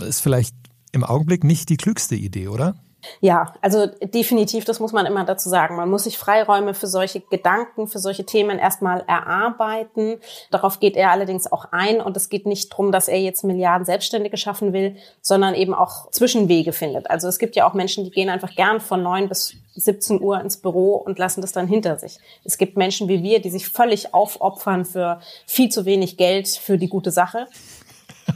ist 0.07 0.21
vielleicht 0.21 0.55
im 0.93 1.03
Augenblick 1.03 1.43
nicht 1.43 1.69
die 1.71 1.77
klügste 1.77 2.15
Idee, 2.15 2.47
oder? 2.47 2.77
Ja, 3.21 3.55
also 3.61 3.87
definitiv, 3.87 4.65
das 4.65 4.81
muss 4.81 4.93
man 4.93 5.07
immer 5.07 5.25
dazu 5.25 5.49
sagen. 5.49 5.77
Man 5.77 5.91
muss 5.91 6.05
sich 6.05 6.19
Freiräume 6.19 6.75
für 6.75 6.87
solche 6.87 7.21
Gedanken, 7.21 7.89
für 7.89 7.99
solche 7.99 8.25
Themen 8.25 8.59
erstmal 8.59 9.05
erarbeiten. 9.07 10.19
Darauf 10.51 10.81
geht 10.81 10.97
er 10.97 11.11
allerdings 11.11 11.51
auch 11.51 11.67
ein 11.73 12.01
und 12.01 12.17
es 12.17 12.29
geht 12.29 12.47
nicht 12.47 12.73
darum, 12.73 12.93
dass 12.93 13.09
er 13.09 13.21
jetzt 13.21 13.45
Milliarden 13.45 13.85
Selbstständige 13.85 14.37
schaffen 14.37 14.73
will, 14.73 14.97
sondern 15.21 15.55
eben 15.55 15.75
auch 15.75 16.11
Zwischenwege 16.11 16.73
findet. 16.73 17.11
Also 17.11 17.29
es 17.29 17.39
gibt 17.39 17.57
ja 17.57 17.69
auch 17.69 17.75
Menschen, 17.75 18.05
die 18.05 18.11
gehen 18.11 18.29
einfach 18.29 18.55
gern 18.55 18.81
von 18.81 19.03
neun 19.03 19.29
bis 19.29 19.55
17 19.75 20.21
Uhr 20.21 20.41
ins 20.41 20.57
Büro 20.57 20.95
und 20.95 21.19
lassen 21.19 21.41
das 21.41 21.53
dann 21.53 21.69
hinter 21.69 21.99
sich. 21.99 22.19
Es 22.45 22.59
gibt 22.59 22.77
Menschen 22.77 23.09
wie 23.09 23.23
wir, 23.23 23.41
die 23.41 23.51
sich 23.51 23.69
völlig 23.69 24.15
aufopfern 24.15 24.85
für 24.85 25.21
viel 25.47 25.69
zu 25.69 25.85
wenig 25.85 26.17
Geld 26.17 26.49
für 26.49 26.79
die 26.79 26.89
gute 26.89 27.11
Sache. 27.11 27.47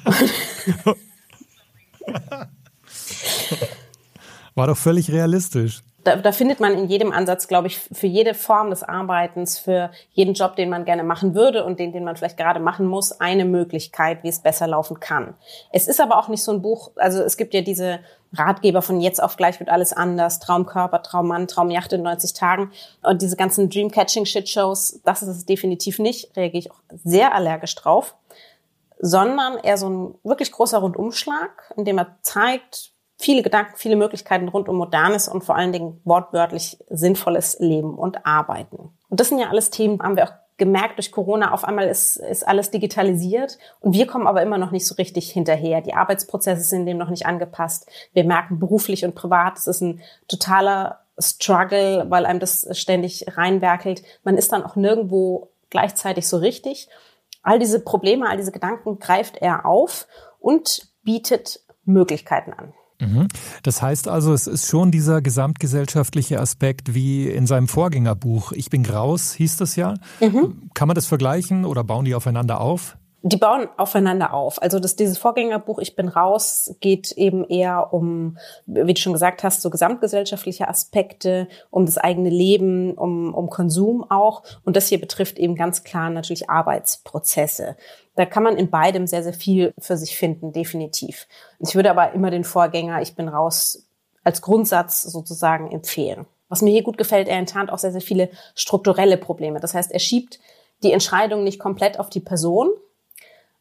War 4.60 4.66
doch 4.66 4.76
völlig 4.76 5.10
realistisch. 5.10 5.80
Da, 6.04 6.16
da 6.16 6.32
findet 6.32 6.60
man 6.60 6.74
in 6.74 6.86
jedem 6.86 7.12
Ansatz, 7.12 7.48
glaube 7.48 7.68
ich, 7.68 7.78
für 7.78 8.06
jede 8.06 8.34
Form 8.34 8.68
des 8.68 8.82
Arbeitens, 8.82 9.58
für 9.58 9.90
jeden 10.12 10.34
Job, 10.34 10.54
den 10.54 10.68
man 10.68 10.84
gerne 10.84 11.02
machen 11.02 11.34
würde 11.34 11.64
und 11.64 11.78
den, 11.78 11.92
den 11.92 12.04
man 12.04 12.14
vielleicht 12.16 12.36
gerade 12.36 12.60
machen 12.60 12.86
muss, 12.86 13.20
eine 13.22 13.46
Möglichkeit, 13.46 14.22
wie 14.22 14.28
es 14.28 14.40
besser 14.40 14.66
laufen 14.66 15.00
kann. 15.00 15.34
Es 15.72 15.88
ist 15.88 15.98
aber 15.98 16.18
auch 16.18 16.28
nicht 16.28 16.42
so 16.42 16.52
ein 16.52 16.60
Buch, 16.60 16.90
also 16.96 17.22
es 17.22 17.38
gibt 17.38 17.54
ja 17.54 17.62
diese 17.62 18.00
Ratgeber 18.34 18.82
von 18.82 19.00
jetzt 19.00 19.22
auf 19.22 19.38
gleich 19.38 19.60
wird 19.60 19.70
alles 19.70 19.94
anders, 19.94 20.40
Traumkörper, 20.40 21.02
Traummann, 21.02 21.48
Traumjacht 21.48 21.94
in 21.94 22.02
90 22.02 22.34
Tagen 22.34 22.70
und 23.02 23.22
diese 23.22 23.36
ganzen 23.36 23.70
Dreamcatching-Shit-Shows, 23.70 25.00
das 25.04 25.22
ist 25.22 25.28
es 25.28 25.46
definitiv 25.46 25.98
nicht, 25.98 26.36
reagiere 26.36 26.58
ich 26.58 26.70
auch 26.70 26.80
sehr 27.02 27.34
allergisch 27.34 27.74
drauf, 27.76 28.14
sondern 28.98 29.56
eher 29.58 29.78
so 29.78 29.88
ein 29.88 30.14
wirklich 30.22 30.52
großer 30.52 30.78
Rundumschlag, 30.78 31.72
in 31.76 31.86
dem 31.86 31.98
er 31.98 32.18
zeigt, 32.20 32.92
viele 33.20 33.42
Gedanken, 33.42 33.74
viele 33.76 33.96
Möglichkeiten 33.96 34.48
rund 34.48 34.68
um 34.68 34.76
modernes 34.76 35.28
und 35.28 35.44
vor 35.44 35.54
allen 35.54 35.72
Dingen 35.72 36.00
wortwörtlich 36.04 36.78
sinnvolles 36.88 37.58
Leben 37.60 37.98
und 37.98 38.24
Arbeiten. 38.24 38.94
Und 39.08 39.20
das 39.20 39.28
sind 39.28 39.38
ja 39.38 39.50
alles 39.50 39.68
Themen, 39.68 40.00
haben 40.02 40.16
wir 40.16 40.24
auch 40.24 40.32
gemerkt, 40.56 40.98
durch 40.98 41.12
Corona 41.12 41.52
auf 41.52 41.64
einmal 41.64 41.88
ist, 41.88 42.16
ist 42.16 42.46
alles 42.46 42.70
digitalisiert 42.70 43.58
und 43.80 43.94
wir 43.94 44.06
kommen 44.06 44.26
aber 44.26 44.42
immer 44.42 44.58
noch 44.58 44.70
nicht 44.70 44.86
so 44.86 44.94
richtig 44.94 45.30
hinterher. 45.30 45.80
Die 45.80 45.94
Arbeitsprozesse 45.94 46.62
sind 46.62 46.86
dem 46.86 46.98
noch 46.98 47.08
nicht 47.10 47.26
angepasst. 47.26 47.88
Wir 48.12 48.24
merken 48.24 48.58
beruflich 48.58 49.04
und 49.04 49.14
privat, 49.14 49.58
es 49.58 49.66
ist 49.66 49.80
ein 49.80 50.00
totaler 50.28 51.00
Struggle, 51.18 52.06
weil 52.08 52.26
einem 52.26 52.40
das 52.40 52.66
ständig 52.72 53.26
reinwerkelt. 53.36 54.02
Man 54.22 54.36
ist 54.36 54.52
dann 54.52 54.64
auch 54.64 54.76
nirgendwo 54.76 55.50
gleichzeitig 55.68 56.26
so 56.26 56.38
richtig. 56.38 56.88
All 57.42 57.58
diese 57.58 57.80
Probleme, 57.80 58.28
all 58.28 58.36
diese 58.36 58.52
Gedanken 58.52 58.98
greift 58.98 59.38
er 59.38 59.66
auf 59.66 60.06
und 60.38 60.88
bietet 61.02 61.60
Möglichkeiten 61.84 62.52
an. 62.52 62.74
Mhm. 63.00 63.28
Das 63.62 63.82
heißt 63.82 64.08
also, 64.08 64.32
es 64.32 64.46
ist 64.46 64.66
schon 64.66 64.90
dieser 64.90 65.22
gesamtgesellschaftliche 65.22 66.40
Aspekt 66.40 66.94
wie 66.94 67.28
in 67.28 67.46
seinem 67.46 67.68
Vorgängerbuch 67.68 68.52
Ich 68.52 68.70
bin 68.70 68.82
Graus, 68.82 69.32
hieß 69.34 69.56
das 69.56 69.76
ja. 69.76 69.94
Mhm. 70.20 70.70
Kann 70.74 70.88
man 70.88 70.94
das 70.94 71.06
vergleichen 71.06 71.64
oder 71.64 71.84
bauen 71.84 72.04
die 72.04 72.14
aufeinander 72.14 72.60
auf? 72.60 72.96
Die 73.22 73.36
bauen 73.36 73.68
aufeinander 73.76 74.32
auf. 74.32 74.62
Also 74.62 74.78
das, 74.78 74.96
dieses 74.96 75.18
Vorgängerbuch 75.18 75.78
Ich 75.78 75.94
bin 75.94 76.08
raus 76.08 76.74
geht 76.80 77.12
eben 77.12 77.44
eher 77.44 77.92
um, 77.92 78.38
wie 78.66 78.94
du 78.94 79.00
schon 79.00 79.12
gesagt 79.12 79.44
hast, 79.44 79.60
so 79.60 79.68
gesamtgesellschaftliche 79.68 80.68
Aspekte, 80.68 81.48
um 81.70 81.84
das 81.84 81.98
eigene 81.98 82.30
Leben, 82.30 82.94
um, 82.94 83.34
um 83.34 83.50
Konsum 83.50 84.08
auch. 84.10 84.42
Und 84.64 84.76
das 84.76 84.88
hier 84.88 85.00
betrifft 85.00 85.38
eben 85.38 85.54
ganz 85.54 85.84
klar 85.84 86.08
natürlich 86.08 86.48
Arbeitsprozesse. 86.48 87.76
Da 88.16 88.24
kann 88.24 88.42
man 88.42 88.56
in 88.56 88.70
beidem 88.70 89.06
sehr, 89.06 89.22
sehr 89.22 89.34
viel 89.34 89.74
für 89.78 89.96
sich 89.96 90.16
finden, 90.16 90.52
definitiv. 90.52 91.26
Ich 91.58 91.74
würde 91.74 91.90
aber 91.90 92.12
immer 92.12 92.30
den 92.30 92.44
Vorgänger 92.44 93.02
Ich 93.02 93.14
bin 93.14 93.28
raus 93.28 93.86
als 94.24 94.40
Grundsatz 94.40 95.02
sozusagen 95.02 95.70
empfehlen. 95.70 96.26
Was 96.48 96.62
mir 96.62 96.70
hier 96.70 96.82
gut 96.82 96.98
gefällt, 96.98 97.28
er 97.28 97.38
enttarnt 97.38 97.70
auch 97.70 97.78
sehr, 97.78 97.92
sehr 97.92 98.00
viele 98.00 98.30
strukturelle 98.54 99.16
Probleme. 99.16 99.60
Das 99.60 99.74
heißt, 99.74 99.92
er 99.92 100.00
schiebt 100.00 100.40
die 100.82 100.92
Entscheidung 100.92 101.44
nicht 101.44 101.58
komplett 101.60 101.98
auf 101.98 102.10
die 102.10 102.20
Person, 102.20 102.70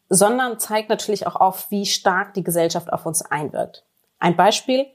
sondern 0.10 0.60
zeigt 0.60 0.90
natürlich 0.90 1.28
auch 1.28 1.36
auf, 1.36 1.70
wie 1.70 1.86
stark 1.86 2.34
die 2.34 2.44
Gesellschaft 2.44 2.92
auf 2.92 3.06
uns 3.06 3.22
einwirkt. 3.22 3.86
Ein 4.20 4.36
Beispiel. 4.36 4.88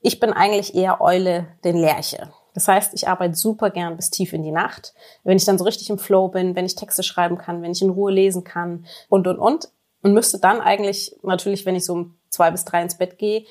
Ich 0.00 0.20
bin 0.20 0.32
eigentlich 0.32 0.74
eher 0.74 1.00
Eule 1.00 1.48
den 1.64 1.76
Lerche. 1.76 2.30
Das 2.54 2.68
heißt, 2.68 2.94
ich 2.94 3.08
arbeite 3.08 3.34
super 3.34 3.70
gern 3.70 3.96
bis 3.96 4.10
tief 4.10 4.32
in 4.32 4.42
die 4.42 4.52
Nacht. 4.52 4.94
Wenn 5.24 5.36
ich 5.36 5.44
dann 5.44 5.58
so 5.58 5.64
richtig 5.64 5.90
im 5.90 5.98
Flow 5.98 6.28
bin, 6.28 6.54
wenn 6.54 6.66
ich 6.66 6.74
Texte 6.74 7.02
schreiben 7.02 7.38
kann, 7.38 7.62
wenn 7.62 7.72
ich 7.72 7.82
in 7.82 7.90
Ruhe 7.90 8.12
lesen 8.12 8.44
kann 8.44 8.86
und, 9.08 9.26
und, 9.26 9.38
und. 9.38 9.70
Und 10.02 10.12
müsste 10.12 10.38
dann 10.38 10.60
eigentlich 10.60 11.16
natürlich, 11.22 11.66
wenn 11.66 11.74
ich 11.74 11.84
so 11.84 11.92
um 11.92 12.18
zwei 12.30 12.50
bis 12.50 12.64
drei 12.64 12.82
ins 12.82 12.96
Bett 12.96 13.18
gehe, 13.18 13.44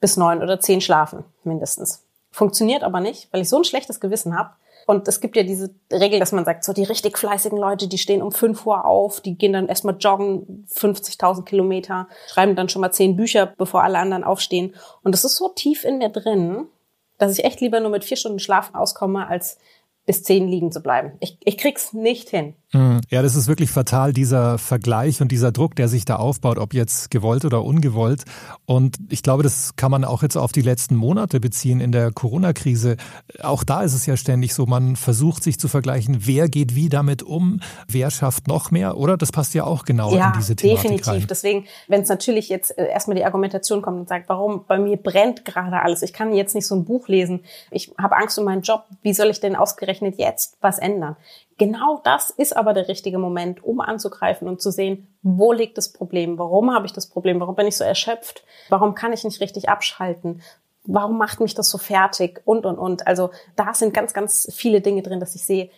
bis 0.00 0.16
neun 0.16 0.42
oder 0.42 0.58
zehn 0.58 0.80
schlafen, 0.80 1.24
mindestens. 1.44 2.04
Funktioniert 2.30 2.82
aber 2.82 3.00
nicht, 3.00 3.32
weil 3.32 3.42
ich 3.42 3.48
so 3.48 3.58
ein 3.58 3.64
schlechtes 3.64 4.00
Gewissen 4.00 4.36
habe, 4.36 4.50
und 4.86 5.08
es 5.08 5.20
gibt 5.20 5.36
ja 5.36 5.42
diese 5.42 5.74
Regel, 5.92 6.18
dass 6.18 6.32
man 6.32 6.44
sagt, 6.44 6.64
so 6.64 6.72
die 6.72 6.84
richtig 6.84 7.18
fleißigen 7.18 7.58
Leute, 7.58 7.88
die 7.88 7.98
stehen 7.98 8.22
um 8.22 8.32
5 8.32 8.66
Uhr 8.66 8.84
auf, 8.84 9.20
die 9.20 9.36
gehen 9.36 9.52
dann 9.52 9.68
erstmal 9.68 9.96
joggen, 9.98 10.66
50.000 10.72 11.44
Kilometer, 11.44 12.08
schreiben 12.28 12.56
dann 12.56 12.68
schon 12.68 12.80
mal 12.80 12.92
zehn 12.92 13.16
Bücher, 13.16 13.46
bevor 13.46 13.82
alle 13.82 13.98
anderen 13.98 14.24
aufstehen. 14.24 14.74
Und 15.02 15.12
das 15.12 15.24
ist 15.24 15.36
so 15.36 15.48
tief 15.48 15.84
in 15.84 15.98
mir 15.98 16.08
drin, 16.08 16.66
dass 17.18 17.38
ich 17.38 17.44
echt 17.44 17.60
lieber 17.60 17.80
nur 17.80 17.90
mit 17.90 18.04
vier 18.04 18.16
Stunden 18.16 18.38
Schlaf 18.38 18.70
auskomme, 18.74 19.28
als 19.28 19.58
bis 20.04 20.24
zehn 20.24 20.48
liegen 20.48 20.72
zu 20.72 20.80
bleiben. 20.80 21.12
Ich, 21.20 21.38
ich 21.44 21.56
krieg's 21.56 21.92
nicht 21.92 22.28
hin. 22.28 22.54
Hm. 22.72 23.00
Ja, 23.08 23.22
das 23.22 23.36
ist 23.36 23.46
wirklich 23.48 23.70
fatal, 23.70 24.12
dieser 24.12 24.58
Vergleich 24.58 25.20
und 25.20 25.30
dieser 25.30 25.52
Druck, 25.52 25.76
der 25.76 25.88
sich 25.88 26.04
da 26.04 26.16
aufbaut, 26.16 26.58
ob 26.58 26.74
jetzt 26.74 27.10
gewollt 27.10 27.44
oder 27.44 27.62
ungewollt. 27.62 28.24
Und 28.64 28.96
ich 29.10 29.22
glaube, 29.22 29.42
das 29.42 29.76
kann 29.76 29.90
man 29.90 30.04
auch 30.04 30.22
jetzt 30.22 30.36
auf 30.36 30.50
die 30.50 30.62
letzten 30.62 30.96
Monate 30.96 31.38
beziehen 31.38 31.80
in 31.80 31.92
der 31.92 32.10
Corona-Krise. 32.10 32.96
Auch 33.42 33.62
da 33.62 33.82
ist 33.82 33.92
es 33.92 34.06
ja 34.06 34.16
ständig 34.16 34.54
so, 34.54 34.66
man 34.66 34.96
versucht 34.96 35.44
sich 35.44 35.58
zu 35.58 35.68
vergleichen, 35.68 36.18
wer 36.20 36.48
geht 36.48 36.74
wie 36.74 36.88
damit 36.88 37.22
um, 37.22 37.60
wer 37.88 38.10
schafft 38.10 38.48
noch 38.48 38.70
mehr, 38.70 38.96
oder? 38.96 39.16
Das 39.16 39.30
passt 39.30 39.54
ja 39.54 39.64
auch 39.64 39.84
genau 39.84 40.14
ja, 40.14 40.28
in 40.28 40.38
diese 40.38 40.56
Thematik 40.56 40.82
definitiv. 40.82 41.08
rein. 41.08 41.26
Deswegen, 41.28 41.66
wenn 41.88 42.00
es 42.00 42.08
natürlich 42.08 42.48
jetzt 42.48 42.76
äh, 42.76 42.88
erstmal 42.88 43.16
die 43.16 43.24
Argumentation 43.24 43.82
kommt 43.82 44.00
und 44.00 44.08
sagt, 44.08 44.28
warum 44.28 44.64
bei 44.66 44.78
mir 44.78 44.96
brennt 44.96 45.44
gerade 45.44 45.80
alles, 45.80 46.02
ich 46.02 46.14
kann 46.14 46.34
jetzt 46.34 46.54
nicht 46.54 46.66
so 46.66 46.74
ein 46.74 46.84
Buch 46.84 47.06
lesen, 47.06 47.44
ich 47.70 47.92
habe 47.98 48.16
Angst 48.16 48.38
um 48.38 48.46
meinen 48.46 48.62
Job, 48.62 48.84
wie 49.02 49.12
soll 49.12 49.28
ich 49.28 49.40
denn 49.40 49.54
ausgerechnet 49.54 49.91
jetzt 50.00 50.56
was 50.60 50.78
ändern? 50.78 51.16
Genau 51.58 52.00
das 52.02 52.30
ist 52.30 52.56
aber 52.56 52.72
der 52.72 52.88
richtige 52.88 53.18
Moment, 53.18 53.62
um 53.62 53.80
anzugreifen 53.80 54.48
und 54.48 54.60
zu 54.60 54.70
sehen, 54.70 55.06
wo 55.22 55.52
liegt 55.52 55.78
das 55.78 55.92
Problem? 55.92 56.38
Warum 56.38 56.74
habe 56.74 56.86
ich 56.86 56.92
das 56.92 57.06
Problem? 57.06 57.40
Warum 57.40 57.54
bin 57.54 57.66
ich 57.66 57.76
so 57.76 57.84
erschöpft? 57.84 58.44
Warum 58.68 58.94
kann 58.94 59.12
ich 59.12 59.24
nicht 59.24 59.40
richtig 59.40 59.68
abschalten? 59.68 60.42
Warum 60.84 61.18
macht 61.18 61.40
mich 61.40 61.54
das 61.54 61.70
so 61.70 61.78
fertig? 61.78 62.40
Und, 62.44 62.66
und, 62.66 62.78
und. 62.78 63.06
Also 63.06 63.30
da 63.54 63.74
sind 63.74 63.94
ganz, 63.94 64.14
ganz 64.14 64.48
viele 64.52 64.80
Dinge 64.80 65.02
drin, 65.02 65.20
dass 65.20 65.34
ich 65.34 65.44
sehe, 65.44 65.70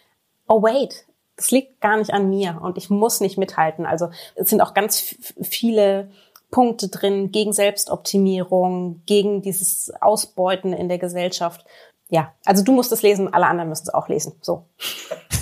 oh 0.47 0.63
wait, 0.63 1.05
das 1.37 1.51
liegt 1.51 1.81
gar 1.81 1.97
nicht 1.97 2.13
an 2.13 2.31
mir 2.31 2.61
und 2.63 2.79
ich 2.79 2.91
muss 2.91 3.21
nicht 3.21 3.39
mithalten. 3.39 3.87
Also 3.87 4.09
es 4.37 4.49
sind 4.49 4.61
auch 4.61 4.73
ganz 4.73 5.17
viele 5.43 6.11
Punkte 6.51 6.89
drin 6.89 7.33
gegen 7.33 7.53
Selbstoptimierung, 7.53 9.03
gegen 9.07 9.43
dieses 9.43 9.93
Ausbeuten 10.01 10.73
in 10.73 10.89
der 10.89 10.99
Gesellschaft. 10.99 11.67
Ja, 12.11 12.35
also 12.45 12.63
du 12.63 12.73
musst 12.73 12.93
es 12.93 13.03
lesen, 13.03 13.33
alle 13.33 13.47
anderen 13.47 13.71
müssen 13.71 13.85
es 13.85 13.95
auch 13.95 14.09
lesen. 14.09 14.35
So. 14.43 14.69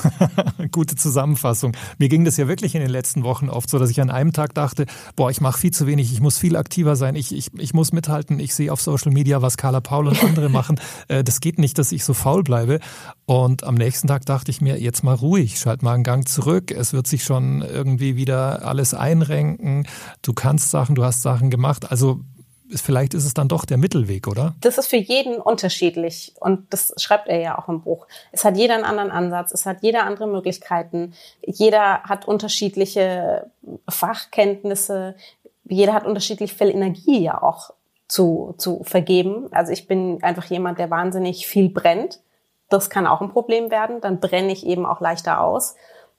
Gute 0.70 0.94
Zusammenfassung. 0.94 1.76
Mir 1.98 2.08
ging 2.08 2.24
das 2.24 2.36
ja 2.36 2.46
wirklich 2.46 2.76
in 2.76 2.80
den 2.80 2.90
letzten 2.90 3.24
Wochen 3.24 3.48
oft 3.48 3.68
so, 3.68 3.80
dass 3.80 3.90
ich 3.90 4.00
an 4.00 4.10
einem 4.10 4.32
Tag 4.32 4.54
dachte, 4.54 4.86
boah, 5.16 5.28
ich 5.28 5.40
mache 5.40 5.58
viel 5.58 5.72
zu 5.72 5.86
wenig, 5.88 6.12
ich 6.12 6.20
muss 6.20 6.38
viel 6.38 6.56
aktiver 6.56 6.94
sein, 6.94 7.16
ich, 7.16 7.34
ich, 7.34 7.48
ich 7.58 7.74
muss 7.74 7.92
mithalten, 7.92 8.38
ich 8.38 8.54
sehe 8.54 8.72
auf 8.72 8.80
Social 8.80 9.12
Media, 9.12 9.42
was 9.42 9.56
Carla 9.56 9.80
Paul 9.80 10.06
und 10.06 10.22
andere 10.22 10.48
machen. 10.50 10.80
Äh, 11.08 11.24
das 11.24 11.40
geht 11.40 11.58
nicht, 11.58 11.78
dass 11.78 11.90
ich 11.90 12.04
so 12.04 12.14
faul 12.14 12.44
bleibe. 12.44 12.78
Und 13.26 13.64
am 13.64 13.74
nächsten 13.74 14.06
Tag 14.06 14.24
dachte 14.26 14.50
ich 14.52 14.60
mir, 14.60 14.80
jetzt 14.80 15.02
mal 15.02 15.14
ruhig, 15.14 15.58
schalt 15.58 15.82
mal 15.82 15.94
einen 15.94 16.04
Gang 16.04 16.28
zurück. 16.28 16.70
Es 16.70 16.92
wird 16.92 17.08
sich 17.08 17.24
schon 17.24 17.62
irgendwie 17.62 18.16
wieder 18.16 18.64
alles 18.64 18.94
einrenken. 18.94 19.86
Du 20.22 20.32
kannst 20.32 20.70
Sachen, 20.70 20.94
du 20.94 21.04
hast 21.04 21.22
Sachen 21.22 21.50
gemacht. 21.50 21.90
Also 21.90 22.20
vielleicht 22.80 23.12
ist 23.12 23.24
es 23.24 23.34
dann 23.34 23.48
doch 23.48 23.64
der 23.64 23.76
Mittelweg, 23.76 24.26
oder? 24.26 24.54
Das 24.60 24.78
ist 24.78 24.86
für 24.86 24.96
jeden 24.96 25.36
unterschiedlich 25.36 26.32
und 26.40 26.72
das 26.72 26.94
schreibt 26.96 27.28
er 27.28 27.40
ja 27.40 27.58
auch 27.58 27.68
im 27.68 27.82
Buch. 27.82 28.06
Es 28.30 28.44
hat 28.44 28.56
jeder 28.56 28.74
einen 28.74 28.84
anderen 28.84 29.10
Ansatz, 29.10 29.52
es 29.52 29.66
hat 29.66 29.82
jeder 29.82 30.04
andere 30.04 30.26
Möglichkeiten, 30.26 31.12
jeder 31.44 32.02
hat 32.04 32.26
unterschiedliche 32.26 33.50
Fachkenntnisse, 33.88 35.16
jeder 35.64 35.92
hat 35.92 36.06
unterschiedlich 36.06 36.54
viel 36.54 36.70
Energie 36.70 37.22
ja 37.22 37.42
auch 37.42 37.72
zu, 38.08 38.54
zu 38.58 38.82
vergeben. 38.84 39.48
Also 39.52 39.72
ich 39.72 39.86
bin 39.86 40.22
einfach 40.22 40.44
jemand, 40.44 40.78
der 40.78 40.90
wahnsinnig 40.90 41.46
viel 41.46 41.70
brennt. 41.70 42.20
Das 42.68 42.90
kann 42.90 43.06
auch 43.06 43.20
ein 43.20 43.30
Problem 43.30 43.70
werden. 43.70 44.00
Dann 44.00 44.20
brenne 44.20 44.52
ich 44.52 44.66
eben 44.66 44.86
auch 44.86 45.00
leichter 45.00 45.40
aus. 45.40 45.74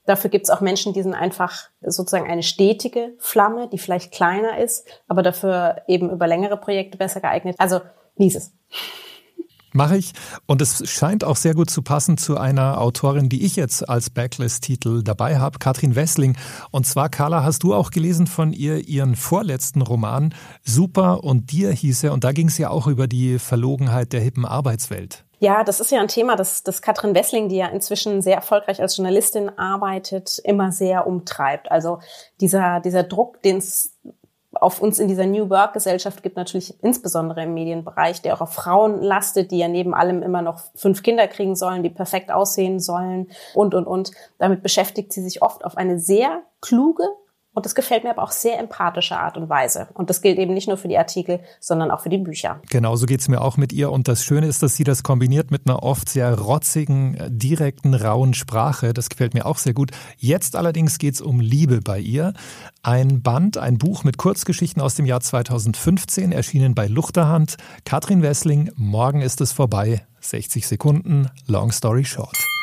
Dafür 0.06 0.30
gibt 0.30 0.44
es 0.44 0.50
auch 0.50 0.60
Menschen, 0.60 0.92
die 0.92 1.02
sind 1.02 1.14
einfach 1.14 1.70
sozusagen 1.80 2.30
eine 2.30 2.42
stetige 2.42 3.14
Flamme, 3.18 3.68
die 3.72 3.78
vielleicht 3.78 4.12
kleiner 4.12 4.58
ist, 4.58 4.86
aber 5.08 5.22
dafür 5.22 5.82
eben 5.88 6.10
über 6.10 6.26
längere 6.26 6.58
Projekte 6.58 6.98
besser 6.98 7.20
geeignet. 7.20 7.56
Also 7.58 7.80
lies 8.16 8.34
es. 8.34 8.52
Mache 9.76 9.96
ich. 9.96 10.12
Und 10.46 10.62
es 10.62 10.88
scheint 10.88 11.24
auch 11.24 11.34
sehr 11.34 11.52
gut 11.52 11.68
zu 11.68 11.82
passen 11.82 12.16
zu 12.16 12.36
einer 12.36 12.80
Autorin, 12.80 13.28
die 13.28 13.44
ich 13.44 13.56
jetzt 13.56 13.88
als 13.88 14.08
Backlist-Titel 14.08 15.02
dabei 15.02 15.38
habe, 15.38 15.58
Katrin 15.58 15.96
Wessling. 15.96 16.36
Und 16.70 16.86
zwar, 16.86 17.08
Carla, 17.08 17.42
hast 17.42 17.64
du 17.64 17.74
auch 17.74 17.90
gelesen 17.90 18.28
von 18.28 18.52
ihr 18.52 18.86
ihren 18.86 19.16
vorletzten 19.16 19.82
Roman, 19.82 20.32
Super 20.62 21.24
und 21.24 21.50
dir 21.50 21.72
hieß 21.72 22.04
er. 22.04 22.12
Und 22.12 22.22
da 22.22 22.30
ging 22.30 22.46
es 22.46 22.56
ja 22.56 22.70
auch 22.70 22.86
über 22.86 23.08
die 23.08 23.40
Verlogenheit 23.40 24.12
der 24.12 24.20
hippen 24.20 24.44
Arbeitswelt. 24.44 25.24
Ja, 25.44 25.62
das 25.62 25.78
ist 25.78 25.90
ja 25.90 26.00
ein 26.00 26.08
Thema, 26.08 26.36
das, 26.36 26.62
das 26.62 26.80
Katrin 26.80 27.14
Wessling, 27.14 27.50
die 27.50 27.56
ja 27.56 27.66
inzwischen 27.66 28.22
sehr 28.22 28.36
erfolgreich 28.36 28.80
als 28.80 28.96
Journalistin 28.96 29.50
arbeitet, 29.58 30.38
immer 30.42 30.72
sehr 30.72 31.06
umtreibt. 31.06 31.70
Also 31.70 31.98
dieser, 32.40 32.80
dieser 32.80 33.02
Druck, 33.02 33.42
den 33.42 33.58
es 33.58 33.94
auf 34.54 34.80
uns 34.80 34.98
in 34.98 35.06
dieser 35.06 35.26
New 35.26 35.50
Work-Gesellschaft 35.50 36.22
gibt, 36.22 36.38
natürlich 36.38 36.82
insbesondere 36.82 37.42
im 37.42 37.52
Medienbereich, 37.52 38.22
der 38.22 38.32
auch 38.32 38.40
auf 38.40 38.54
Frauen 38.54 39.02
lastet, 39.02 39.50
die 39.50 39.58
ja 39.58 39.68
neben 39.68 39.92
allem 39.92 40.22
immer 40.22 40.40
noch 40.40 40.62
fünf 40.76 41.02
Kinder 41.02 41.28
kriegen 41.28 41.56
sollen, 41.56 41.82
die 41.82 41.90
perfekt 41.90 42.32
aussehen 42.32 42.80
sollen 42.80 43.28
und, 43.52 43.74
und, 43.74 43.86
und. 43.86 44.12
Damit 44.38 44.62
beschäftigt 44.62 45.12
sie 45.12 45.22
sich 45.22 45.42
oft 45.42 45.62
auf 45.66 45.76
eine 45.76 45.98
sehr 45.98 46.40
kluge, 46.62 47.04
und 47.54 47.64
das 47.64 47.74
gefällt 47.76 48.02
mir 48.02 48.10
aber 48.10 48.24
auch 48.24 48.32
sehr 48.32 48.58
empathische 48.58 49.16
Art 49.16 49.36
und 49.36 49.48
Weise. 49.48 49.88
Und 49.94 50.10
das 50.10 50.20
gilt 50.20 50.38
eben 50.38 50.52
nicht 50.54 50.66
nur 50.66 50.76
für 50.76 50.88
die 50.88 50.98
Artikel, 50.98 51.40
sondern 51.60 51.92
auch 51.92 52.00
für 52.00 52.08
die 52.08 52.18
Bücher. 52.18 52.60
Genau, 52.68 52.96
so 52.96 53.06
geht's 53.06 53.28
mir 53.28 53.40
auch 53.40 53.56
mit 53.56 53.72
ihr. 53.72 53.92
Und 53.92 54.08
das 54.08 54.24
Schöne 54.24 54.48
ist, 54.48 54.62
dass 54.62 54.74
sie 54.74 54.82
das 54.82 55.04
kombiniert 55.04 55.52
mit 55.52 55.62
einer 55.66 55.84
oft 55.84 56.08
sehr 56.08 56.36
rotzigen, 56.36 57.16
direkten, 57.28 57.94
rauen 57.94 58.34
Sprache. 58.34 58.92
Das 58.92 59.08
gefällt 59.08 59.34
mir 59.34 59.46
auch 59.46 59.58
sehr 59.58 59.72
gut. 59.72 59.92
Jetzt 60.18 60.56
allerdings 60.56 60.98
geht's 60.98 61.20
um 61.20 61.38
Liebe 61.38 61.80
bei 61.80 62.00
ihr. 62.00 62.34
Ein 62.82 63.22
Band, 63.22 63.56
ein 63.56 63.78
Buch 63.78 64.02
mit 64.02 64.18
Kurzgeschichten 64.18 64.82
aus 64.82 64.96
dem 64.96 65.06
Jahr 65.06 65.20
2015, 65.20 66.32
erschienen 66.32 66.74
bei 66.74 66.88
Luchterhand. 66.88 67.56
Katrin 67.84 68.22
Wessling, 68.22 68.72
morgen 68.74 69.20
ist 69.20 69.40
es 69.40 69.52
vorbei. 69.52 70.04
60 70.20 70.66
Sekunden, 70.66 71.30
Long 71.46 71.70
Story 71.70 72.04
Short. 72.04 72.53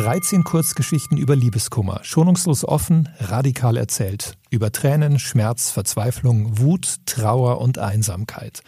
13 0.00 0.44
Kurzgeschichten 0.44 1.18
über 1.18 1.36
Liebeskummer, 1.36 2.00
schonungslos 2.04 2.64
offen, 2.64 3.10
radikal 3.18 3.76
erzählt, 3.76 4.38
über 4.48 4.72
Tränen, 4.72 5.18
Schmerz, 5.18 5.70
Verzweiflung, 5.70 6.58
Wut, 6.58 7.00
Trauer 7.04 7.60
und 7.60 7.76
Einsamkeit. 7.76 8.62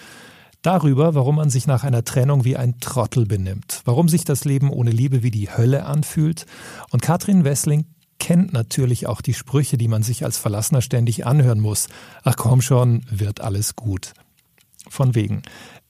Darüber, 0.60 1.14
warum 1.14 1.36
man 1.36 1.48
sich 1.48 1.66
nach 1.66 1.84
einer 1.84 2.04
Trennung 2.04 2.44
wie 2.44 2.58
ein 2.58 2.80
Trottel 2.80 3.24
benimmt, 3.24 3.80
warum 3.86 4.10
sich 4.10 4.24
das 4.24 4.44
Leben 4.44 4.68
ohne 4.68 4.90
Liebe 4.90 5.22
wie 5.22 5.30
die 5.30 5.48
Hölle 5.48 5.86
anfühlt. 5.86 6.44
Und 6.90 7.00
Katrin 7.00 7.44
Wessling 7.44 7.86
kennt 8.18 8.52
natürlich 8.52 9.06
auch 9.06 9.22
die 9.22 9.32
Sprüche, 9.32 9.78
die 9.78 9.88
man 9.88 10.02
sich 10.02 10.26
als 10.26 10.36
Verlassener 10.36 10.82
ständig 10.82 11.24
anhören 11.24 11.60
muss. 11.60 11.88
Ach 12.24 12.36
komm 12.36 12.60
schon, 12.60 13.06
wird 13.10 13.40
alles 13.40 13.74
gut. 13.74 14.12
Von 14.90 15.14
wegen. 15.14 15.40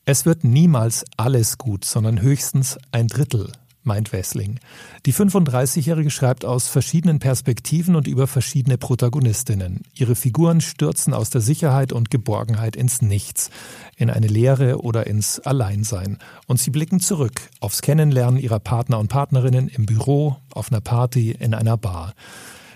Es 0.04 0.24
wird 0.24 0.44
niemals 0.44 1.04
alles 1.16 1.58
gut, 1.58 1.84
sondern 1.84 2.22
höchstens 2.22 2.78
ein 2.92 3.08
Drittel, 3.08 3.50
meint 3.84 4.12
Wessling. 4.12 4.60
Die 5.06 5.12
35-Jährige 5.12 6.10
schreibt 6.10 6.44
aus 6.44 6.68
verschiedenen 6.68 7.18
Perspektiven 7.18 7.96
und 7.96 8.06
über 8.06 8.26
verschiedene 8.26 8.78
Protagonistinnen. 8.78 9.82
Ihre 9.94 10.14
Figuren 10.14 10.60
stürzen 10.60 11.14
aus 11.14 11.30
der 11.30 11.40
Sicherheit 11.40 11.92
und 11.92 12.10
Geborgenheit 12.10 12.76
ins 12.76 13.02
Nichts, 13.02 13.50
in 13.96 14.10
eine 14.10 14.26
Leere 14.26 14.78
oder 14.82 15.06
ins 15.06 15.40
Alleinsein. 15.40 16.18
Und 16.46 16.60
sie 16.60 16.70
blicken 16.70 17.00
zurück 17.00 17.40
aufs 17.60 17.82
Kennenlernen 17.82 18.40
ihrer 18.40 18.60
Partner 18.60 18.98
und 18.98 19.08
Partnerinnen 19.08 19.68
im 19.68 19.86
Büro, 19.86 20.36
auf 20.52 20.70
einer 20.70 20.80
Party, 20.80 21.32
in 21.32 21.54
einer 21.54 21.76
Bar. 21.76 22.14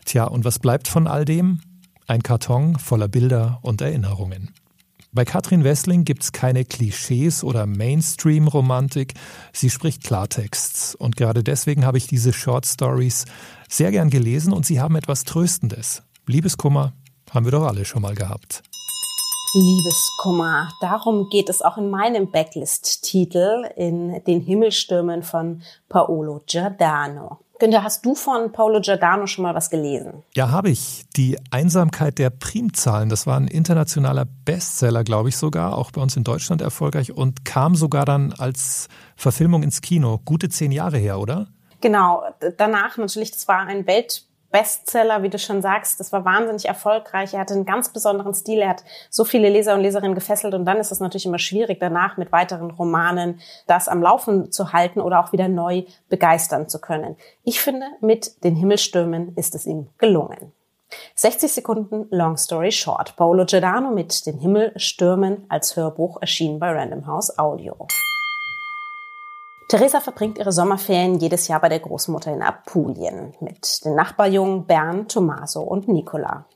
Tja, 0.04 0.24
und 0.24 0.44
was 0.44 0.58
bleibt 0.58 0.88
von 0.88 1.06
all 1.06 1.24
dem? 1.24 1.60
Ein 2.06 2.22
Karton 2.22 2.78
voller 2.78 3.08
Bilder 3.08 3.58
und 3.62 3.80
Erinnerungen. 3.80 4.50
Bei 5.16 5.24
Katrin 5.24 5.64
Wessling 5.64 6.04
gibt's 6.04 6.30
keine 6.30 6.66
Klischees 6.66 7.42
oder 7.42 7.64
Mainstream-Romantik. 7.64 9.14
Sie 9.50 9.70
spricht 9.70 10.04
Klartexts. 10.04 10.94
Und 10.94 11.16
gerade 11.16 11.42
deswegen 11.42 11.86
habe 11.86 11.96
ich 11.96 12.06
diese 12.06 12.34
Short 12.34 12.66
Stories 12.66 13.24
sehr 13.66 13.92
gern 13.92 14.10
gelesen 14.10 14.52
und 14.52 14.66
sie 14.66 14.78
haben 14.78 14.94
etwas 14.94 15.24
Tröstendes. 15.24 16.02
Liebeskummer 16.26 16.92
haben 17.30 17.46
wir 17.46 17.52
doch 17.52 17.64
alle 17.64 17.86
schon 17.86 18.02
mal 18.02 18.14
gehabt. 18.14 18.62
Liebeskummer. 19.54 20.68
Darum 20.82 21.30
geht 21.30 21.48
es 21.48 21.62
auch 21.62 21.78
in 21.78 21.88
meinem 21.88 22.30
Backlist-Titel 22.30 23.70
in 23.74 24.22
Den 24.26 24.42
Himmelstürmen 24.42 25.22
von 25.22 25.62
Paolo 25.88 26.42
Giordano. 26.44 27.38
Günther, 27.58 27.82
hast 27.82 28.04
du 28.04 28.14
von 28.14 28.52
Paolo 28.52 28.80
Giordano 28.80 29.26
schon 29.26 29.42
mal 29.42 29.54
was 29.54 29.70
gelesen? 29.70 30.22
Ja, 30.34 30.50
habe 30.50 30.70
ich. 30.70 31.06
Die 31.16 31.38
Einsamkeit 31.50 32.18
der 32.18 32.28
Primzahlen, 32.28 33.08
das 33.08 33.26
war 33.26 33.38
ein 33.38 33.48
internationaler 33.48 34.26
Bestseller, 34.44 35.04
glaube 35.04 35.30
ich 35.30 35.36
sogar, 35.38 35.76
auch 35.78 35.90
bei 35.90 36.02
uns 36.02 36.16
in 36.16 36.24
Deutschland 36.24 36.60
erfolgreich 36.60 37.12
und 37.12 37.46
kam 37.46 37.74
sogar 37.74 38.04
dann 38.04 38.34
als 38.34 38.88
Verfilmung 39.16 39.62
ins 39.62 39.80
Kino. 39.80 40.20
Gute 40.24 40.50
zehn 40.50 40.70
Jahre 40.70 40.98
her, 40.98 41.18
oder? 41.18 41.48
Genau, 41.80 42.24
danach 42.58 42.98
natürlich, 42.98 43.30
das 43.30 43.48
war 43.48 43.60
ein 43.60 43.86
Welt 43.86 44.25
Bestseller, 44.50 45.22
wie 45.22 45.28
du 45.28 45.38
schon 45.38 45.62
sagst. 45.62 46.00
Das 46.00 46.12
war 46.12 46.24
wahnsinnig 46.24 46.66
erfolgreich. 46.66 47.34
Er 47.34 47.40
hatte 47.40 47.54
einen 47.54 47.66
ganz 47.66 47.92
besonderen 47.92 48.34
Stil. 48.34 48.60
Er 48.60 48.70
hat 48.70 48.84
so 49.10 49.24
viele 49.24 49.48
Leser 49.48 49.74
und 49.74 49.80
Leserinnen 49.80 50.14
gefesselt. 50.14 50.54
Und 50.54 50.64
dann 50.64 50.78
ist 50.78 50.92
es 50.92 51.00
natürlich 51.00 51.26
immer 51.26 51.38
schwierig, 51.38 51.78
danach 51.80 52.16
mit 52.16 52.32
weiteren 52.32 52.70
Romanen 52.70 53.40
das 53.66 53.88
am 53.88 54.02
Laufen 54.02 54.52
zu 54.52 54.72
halten 54.72 55.00
oder 55.00 55.20
auch 55.20 55.32
wieder 55.32 55.48
neu 55.48 55.84
begeistern 56.08 56.68
zu 56.68 56.80
können. 56.80 57.16
Ich 57.44 57.60
finde, 57.60 57.86
mit 58.00 58.44
den 58.44 58.56
Himmelstürmen 58.56 59.34
ist 59.36 59.54
es 59.54 59.66
ihm 59.66 59.88
gelungen. 59.98 60.52
60 61.16 61.52
Sekunden 61.52 62.06
Long 62.10 62.36
Story 62.36 62.70
Short. 62.70 63.16
Paolo 63.16 63.44
Giordano 63.44 63.90
mit 63.90 64.26
den 64.26 64.38
Himmelstürmen 64.38 65.44
als 65.48 65.76
Hörbuch 65.76 66.20
erschienen 66.20 66.58
bei 66.58 66.70
Random 66.72 67.06
House 67.06 67.38
Audio. 67.38 67.86
Theresa 69.68 70.00
verbringt 70.00 70.38
ihre 70.38 70.52
Sommerferien 70.52 71.18
jedes 71.18 71.48
Jahr 71.48 71.60
bei 71.60 71.68
der 71.68 71.80
Großmutter 71.80 72.32
in 72.32 72.42
Apulien 72.42 73.34
mit 73.40 73.84
den 73.84 73.96
Nachbarjungen 73.96 74.64
Bern, 74.64 75.08
Tommaso 75.08 75.62
und 75.62 75.88
Nicola. 75.88 76.46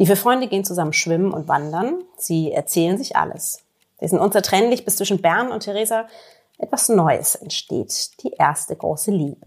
Die 0.00 0.06
vier 0.06 0.16
Freunde 0.16 0.48
gehen 0.48 0.64
zusammen 0.64 0.92
schwimmen 0.92 1.32
und 1.32 1.46
wandern. 1.46 2.02
Sie 2.16 2.50
erzählen 2.50 2.98
sich 2.98 3.16
alles. 3.16 3.62
Sie 4.00 4.08
sind 4.08 4.18
unzertrennlich, 4.18 4.84
bis 4.84 4.96
zwischen 4.96 5.22
Bern 5.22 5.52
und 5.52 5.60
Theresa 5.60 6.08
etwas 6.58 6.88
Neues 6.88 7.36
entsteht. 7.36 8.22
Die 8.22 8.32
erste 8.32 8.74
große 8.74 9.12
Liebe. 9.12 9.46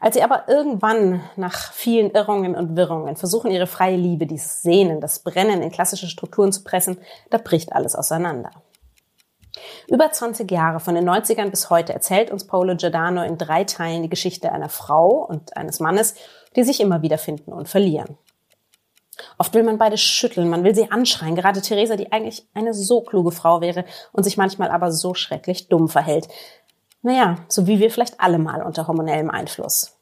Als 0.00 0.14
sie 0.14 0.22
aber 0.22 0.48
irgendwann 0.48 1.22
nach 1.36 1.72
vielen 1.74 2.10
Irrungen 2.12 2.56
und 2.56 2.76
Wirrungen 2.76 3.16
versuchen, 3.16 3.50
ihre 3.50 3.66
freie 3.66 3.96
Liebe, 3.96 4.26
dieses 4.26 4.62
Sehnen, 4.62 5.02
das 5.02 5.18
Brennen 5.18 5.60
in 5.60 5.70
klassische 5.70 6.06
Strukturen 6.06 6.52
zu 6.52 6.64
pressen, 6.64 6.96
da 7.28 7.36
bricht 7.36 7.74
alles 7.74 7.94
auseinander. 7.94 8.50
Über 9.86 10.10
20 10.10 10.50
Jahre, 10.50 10.80
von 10.80 10.94
den 10.94 11.08
90ern 11.08 11.50
bis 11.50 11.70
heute, 11.70 11.92
erzählt 11.92 12.30
uns 12.30 12.46
Paolo 12.46 12.76
Giordano 12.76 13.22
in 13.22 13.38
drei 13.38 13.64
Teilen 13.64 14.02
die 14.02 14.08
Geschichte 14.08 14.52
einer 14.52 14.68
Frau 14.68 15.26
und 15.28 15.56
eines 15.56 15.80
Mannes, 15.80 16.14
die 16.56 16.64
sich 16.64 16.80
immer 16.80 17.02
wieder 17.02 17.18
finden 17.18 17.52
und 17.52 17.68
verlieren. 17.68 18.18
Oft 19.36 19.54
will 19.54 19.62
man 19.62 19.78
beide 19.78 19.98
schütteln, 19.98 20.48
man 20.48 20.64
will 20.64 20.74
sie 20.74 20.90
anschreien, 20.90 21.34
gerade 21.34 21.60
Theresa, 21.60 21.96
die 21.96 22.12
eigentlich 22.12 22.46
eine 22.54 22.74
so 22.74 23.00
kluge 23.00 23.32
Frau 23.32 23.60
wäre 23.60 23.84
und 24.12 24.24
sich 24.24 24.36
manchmal 24.36 24.70
aber 24.70 24.92
so 24.92 25.14
schrecklich 25.14 25.68
dumm 25.68 25.88
verhält. 25.88 26.28
Naja, 27.02 27.36
so 27.48 27.66
wie 27.66 27.78
wir 27.78 27.90
vielleicht 27.90 28.20
alle 28.20 28.38
mal 28.38 28.62
unter 28.62 28.86
hormonellem 28.86 29.30
Einfluss. 29.30 29.96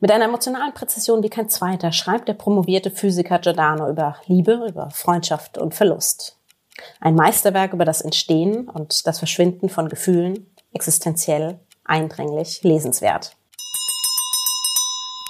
Mit 0.00 0.12
einer 0.12 0.26
emotionalen 0.26 0.74
Präzision 0.74 1.22
wie 1.22 1.30
kein 1.30 1.48
zweiter 1.48 1.92
schreibt 1.92 2.28
der 2.28 2.34
promovierte 2.34 2.90
Physiker 2.90 3.38
Giordano 3.38 3.88
über 3.88 4.16
Liebe, 4.26 4.66
über 4.68 4.90
Freundschaft 4.90 5.56
und 5.58 5.74
Verlust. 5.74 6.36
Ein 7.00 7.14
Meisterwerk 7.14 7.72
über 7.72 7.84
das 7.84 8.00
Entstehen 8.00 8.68
und 8.68 9.06
das 9.06 9.18
Verschwinden 9.18 9.68
von 9.68 9.88
Gefühlen, 9.88 10.46
existenziell, 10.72 11.58
eindringlich, 11.84 12.62
lesenswert. 12.62 13.36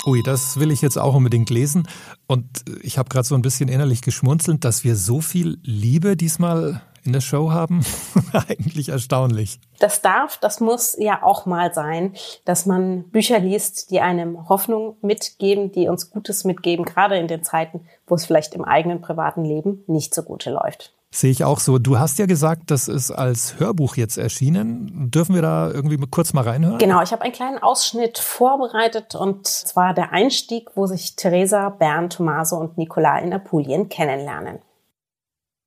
Ui, 0.06 0.22
das 0.22 0.60
will 0.60 0.70
ich 0.70 0.82
jetzt 0.82 0.98
auch 0.98 1.14
unbedingt 1.14 1.48
lesen. 1.48 1.88
Und 2.26 2.46
ich 2.82 2.98
habe 2.98 3.08
gerade 3.08 3.26
so 3.26 3.34
ein 3.34 3.42
bisschen 3.42 3.68
innerlich 3.68 4.02
geschmunzelt, 4.02 4.64
dass 4.64 4.84
wir 4.84 4.96
so 4.96 5.20
viel 5.20 5.58
Liebe 5.62 6.16
diesmal 6.16 6.82
in 7.04 7.12
der 7.12 7.20
Show 7.20 7.52
haben. 7.52 7.84
Eigentlich 8.32 8.90
erstaunlich. 8.90 9.60
Das 9.78 10.02
darf, 10.02 10.38
das 10.38 10.60
muss 10.60 10.96
ja 10.98 11.22
auch 11.22 11.46
mal 11.46 11.72
sein, 11.72 12.14
dass 12.44 12.66
man 12.66 13.04
Bücher 13.10 13.38
liest, 13.38 13.90
die 13.90 14.00
einem 14.00 14.48
Hoffnung 14.48 14.96
mitgeben, 15.00 15.72
die 15.72 15.88
uns 15.88 16.10
Gutes 16.10 16.44
mitgeben, 16.44 16.84
gerade 16.84 17.16
in 17.16 17.28
den 17.28 17.42
Zeiten, 17.42 17.86
wo 18.06 18.14
es 18.14 18.26
vielleicht 18.26 18.54
im 18.54 18.64
eigenen 18.64 19.00
privaten 19.00 19.44
Leben 19.44 19.84
nicht 19.86 20.14
so 20.14 20.22
gut 20.22 20.44
läuft. 20.46 20.92
Sehe 21.14 21.30
ich 21.30 21.44
auch 21.44 21.60
so. 21.60 21.78
Du 21.78 22.00
hast 22.00 22.18
ja 22.18 22.26
gesagt, 22.26 22.72
das 22.72 22.88
ist 22.88 23.12
als 23.12 23.60
Hörbuch 23.60 23.94
jetzt 23.94 24.18
erschienen. 24.18 25.12
Dürfen 25.12 25.36
wir 25.36 25.42
da 25.42 25.70
irgendwie 25.70 25.96
kurz 26.10 26.32
mal 26.32 26.42
reinhören? 26.42 26.78
Genau, 26.78 27.02
ich 27.02 27.12
habe 27.12 27.22
einen 27.22 27.32
kleinen 27.32 27.58
Ausschnitt 27.58 28.18
vorbereitet 28.18 29.14
und 29.14 29.46
zwar 29.46 29.94
der 29.94 30.10
Einstieg, 30.10 30.70
wo 30.74 30.86
sich 30.86 31.14
Theresa, 31.14 31.68
Bernd, 31.68 32.14
Tommaso 32.14 32.56
und 32.56 32.78
Nicola 32.78 33.20
in 33.20 33.32
Apulien 33.32 33.88
kennenlernen. 33.88 34.58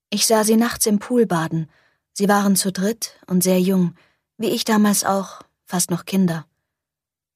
Ich 0.09 0.27
sah 0.27 0.43
sie 0.43 0.57
nachts 0.57 0.85
im 0.85 0.99
Pool 0.99 1.25
baden. 1.25 1.69
Sie 2.11 2.27
waren 2.27 2.57
zu 2.57 2.73
dritt 2.73 3.13
und 3.27 3.41
sehr 3.41 3.61
jung, 3.61 3.93
wie 4.37 4.49
ich 4.49 4.65
damals 4.65 5.05
auch, 5.05 5.43
fast 5.63 5.91
noch 5.91 6.03
Kinder. 6.03 6.45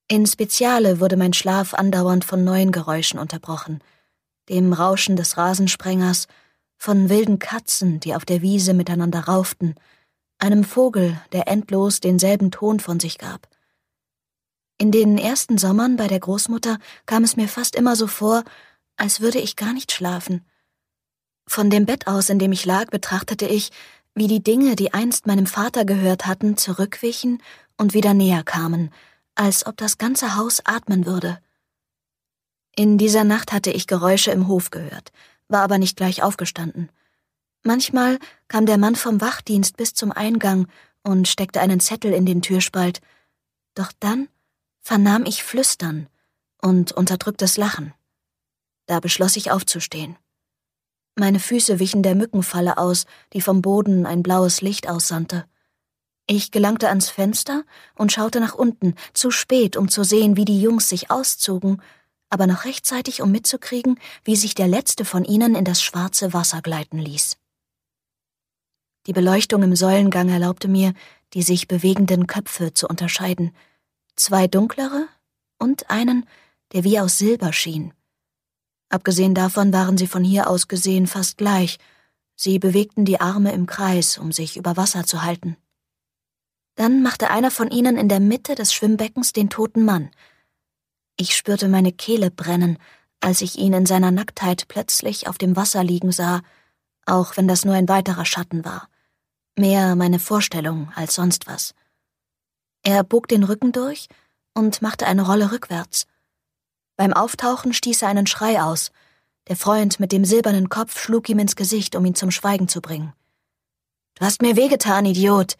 In 0.10 0.26
Speziale 0.26 1.00
wurde 1.00 1.15
mein 1.15 1.32
Schlaf 1.32 1.74
andauernd 1.74 2.26
von 2.26 2.43
neuen 2.43 2.74
Geräuschen 2.74 3.21
unterbrochen. 3.21 3.82
Dem 4.50 4.74
Rauschen 4.74 5.15
des 5.15 5.38
Rasensprengers, 5.38 6.28
von 6.82 7.10
wilden 7.10 7.38
Katzen, 7.38 8.00
die 8.00 8.15
auf 8.15 8.26
der 8.26 8.41
Wiese 8.41 8.74
miteinander 8.74 9.26
rauften, 9.26 9.76
einem 10.39 10.63
Vogel, 10.63 11.22
der 11.32 11.48
endlos 11.48 12.00
denselben 12.00 12.50
Ton 12.50 12.80
von 12.80 13.00
sich 13.00 13.20
gab. 13.20 13.48
In 14.80 14.91
den 14.91 15.20
ersten 15.20 15.60
Sommern 15.60 15.96
bei 15.96 16.08
der 16.08 16.20
Großmutter 16.20 16.80
kam 17.06 17.24
es 17.24 17.38
mir 17.38 17.48
fast 17.48 17.76
immer 17.76 17.96
so 17.96 18.08
vor, 18.08 18.44
als 18.98 19.22
würde 19.22 19.38
ich 19.38 19.56
gar 19.56 19.74
nicht 19.74 19.91
schlafen. 19.91 20.44
Von 21.46 21.70
dem 21.70 21.86
Bett 21.86 22.08
aus, 22.08 22.30
in 22.30 22.39
dem 22.39 22.52
ich 22.52 22.65
lag, 22.65 22.88
betrachtete 22.88 23.46
ich, 23.46 23.70
wie 24.15 24.26
die 24.26 24.41
Dinge, 24.41 24.76
die 24.76 24.91
einst 24.91 25.28
meinem 25.28 25.46
Vater 25.46 25.86
gehört 25.86 26.26
hatten, 26.26 26.58
zurückwichen 26.58 27.44
und 27.78 27.94
wieder 27.94 28.15
näher 28.15 28.41
kamen, 28.44 28.89
als 29.36 29.67
ob 29.67 29.78
das 29.78 30.00
ganze 30.00 30.36
Haus 30.36 30.65
atmen 30.65 31.06
würde. 31.06 31.38
In 32.76 32.98
dieser 32.98 33.24
Nacht 33.24 33.52
hatte 33.52 33.70
ich 33.70 33.86
Geräusche 33.86 34.32
im 34.32 34.48
Hof 34.48 34.72
gehört, 34.72 35.12
war 35.52 35.62
aber 35.62 35.78
nicht 35.78 35.98
gleich 35.98 36.24
aufgestanden. 36.24 36.90
Manchmal 37.64 38.18
kam 38.48 38.66
der 38.66 38.78
Mann 38.78 38.96
vom 38.96 39.22
Wachdienst 39.22 39.78
bis 39.78 39.94
zum 39.94 40.12
Eingang 40.12 40.68
und 41.04 41.28
steckte 41.28 41.62
einen 41.62 41.80
Zettel 41.80 42.14
in 42.14 42.26
den 42.26 42.42
Türspalt. 42.42 43.02
Doch 43.76 43.92
dann 44.00 44.28
vernahm 44.82 45.26
ich 45.26 45.44
Flüstern 45.44 46.08
und 46.62 46.92
unterdrücktes 46.92 47.58
Lachen. 47.58 47.94
Da 48.88 49.00
beschloss 49.00 49.36
ich 49.36 49.52
aufzustehen. 49.52 50.18
Meine 51.16 51.40
Füße 51.40 51.80
wichen 51.80 52.04
der 52.04 52.16
Mückenfalle 52.16 52.78
aus, 52.78 53.06
die 53.34 53.42
vom 53.42 53.62
Boden 53.62 54.06
ein 54.06 54.24
blaues 54.24 54.62
Licht 54.62 54.90
aussandte. 54.90 55.46
Ich 56.26 56.52
gelangte 56.52 56.88
ans 56.90 57.10
Fenster 57.10 57.64
und 57.96 58.12
schaute 58.12 58.40
nach 58.40 58.56
unten, 58.56 58.96
zu 59.14 59.32
spät, 59.32 59.76
um 59.76 59.90
zu 59.90 60.04
sehen, 60.04 60.38
wie 60.38 60.46
die 60.46 60.62
Jungs 60.62 60.88
sich 60.88 61.12
auszogen 61.12 61.82
aber 62.32 62.48
noch 62.48 62.65
rechtzeitig, 62.65 63.22
um 63.22 63.32
mitzukriegen, 63.32 64.00
wie 64.24 64.36
sich 64.36 64.56
der 64.56 64.67
letzte 64.67 65.06
von 65.06 65.24
ihnen 65.24 65.54
in 65.54 65.65
das 65.65 65.84
schwarze 65.84 66.34
Wasser 66.34 66.62
gleiten 66.62 66.98
ließ. 66.98 67.38
Die 69.06 69.13
Beleuchtung 69.13 69.62
im 69.63 69.76
Säulengang 69.76 70.30
erlaubte 70.30 70.67
mir, 70.67 70.94
die 71.34 71.44
sich 71.44 71.67
bewegenden 71.67 72.28
Köpfe 72.28 72.74
zu 72.74 72.88
unterscheiden. 72.88 73.54
Zwei 74.15 74.48
dunklere 74.48 75.08
und 75.60 75.89
einen, 75.89 76.26
der 76.74 76.84
wie 76.84 77.00
aus 77.00 77.17
Silber 77.17 77.52
schien. 77.54 77.94
Abgesehen 78.89 79.36
davon 79.36 79.74
waren 79.74 79.98
sie 79.98 80.08
von 80.08 80.24
hier 80.24 80.50
aus 80.50 80.67
gesehen 80.67 81.08
fast 81.08 81.38
gleich. 81.38 81.80
Sie 82.36 82.60
bewegten 82.60 83.06
die 83.06 83.20
Arme 83.20 83.52
im 83.54 83.65
Kreis, 83.65 84.17
um 84.17 84.32
sich 84.32 84.58
über 84.58 84.78
Wasser 84.78 85.06
zu 85.06 85.22
halten. 85.24 85.58
Dann 86.76 87.04
machte 87.04 87.30
einer 87.30 87.52
von 87.52 87.70
ihnen 87.70 87.98
in 87.98 88.08
der 88.08 88.20
Mitte 88.20 88.56
des 88.56 88.74
Schwimmbeckens 88.74 89.34
den 89.34 89.50
toten 89.50 89.84
Mann, 89.84 90.12
Ich 91.22 91.36
spürte 91.36 91.68
meine 91.68 91.92
Kehle 91.92 92.32
brennen, 92.32 92.80
als 93.20 93.42
ich 93.42 93.60
ihn 93.60 93.74
in 93.74 93.86
seiner 93.86 94.10
Nacktheit 94.10 94.68
plötzlich 94.68 95.28
auf 95.28 95.38
dem 95.38 95.56
Wasser 95.56 95.84
liegen 95.84 96.12
sah, 96.12 96.42
auch 97.06 97.38
wenn 97.38 97.48
das 97.48 97.64
nur 97.64 97.76
ein 97.76 97.88
weiterer 97.88 98.26
Schatten 98.26 98.66
war. 98.66 98.90
Mehr 99.56 99.96
meine 99.96 100.18
Vorstellung 100.18 100.92
als 100.96 101.14
sonst 101.14 101.46
was. 101.46 101.76
Er 102.82 103.04
bog 103.04 103.28
den 103.28 103.44
Rücken 103.44 103.72
durch 103.72 104.08
und 104.56 104.82
machte 104.82 105.06
eine 105.06 105.22
Rolle 105.22 105.52
rückwärts. 105.52 106.08
Beim 106.98 107.14
Auftauchen 107.14 107.72
stieß 107.72 108.02
er 108.02 108.08
einen 108.08 108.26
Schrei 108.26 108.60
aus. 108.60 108.90
Der 109.48 109.56
Freund 109.56 110.00
mit 110.00 110.12
dem 110.12 110.26
silbernen 110.26 110.70
Kopf 110.70 111.00
schlug 111.00 111.30
ihm 111.30 111.38
ins 111.38 111.56
Gesicht, 111.56 111.96
um 111.96 112.04
ihn 112.04 112.16
zum 112.16 112.32
Schweigen 112.32 112.68
zu 112.68 112.82
bringen. 112.82 113.14
Du 114.16 114.26
hast 114.26 114.42
mir 114.42 114.56
wehgetan, 114.56 115.06
Idiot, 115.06 115.56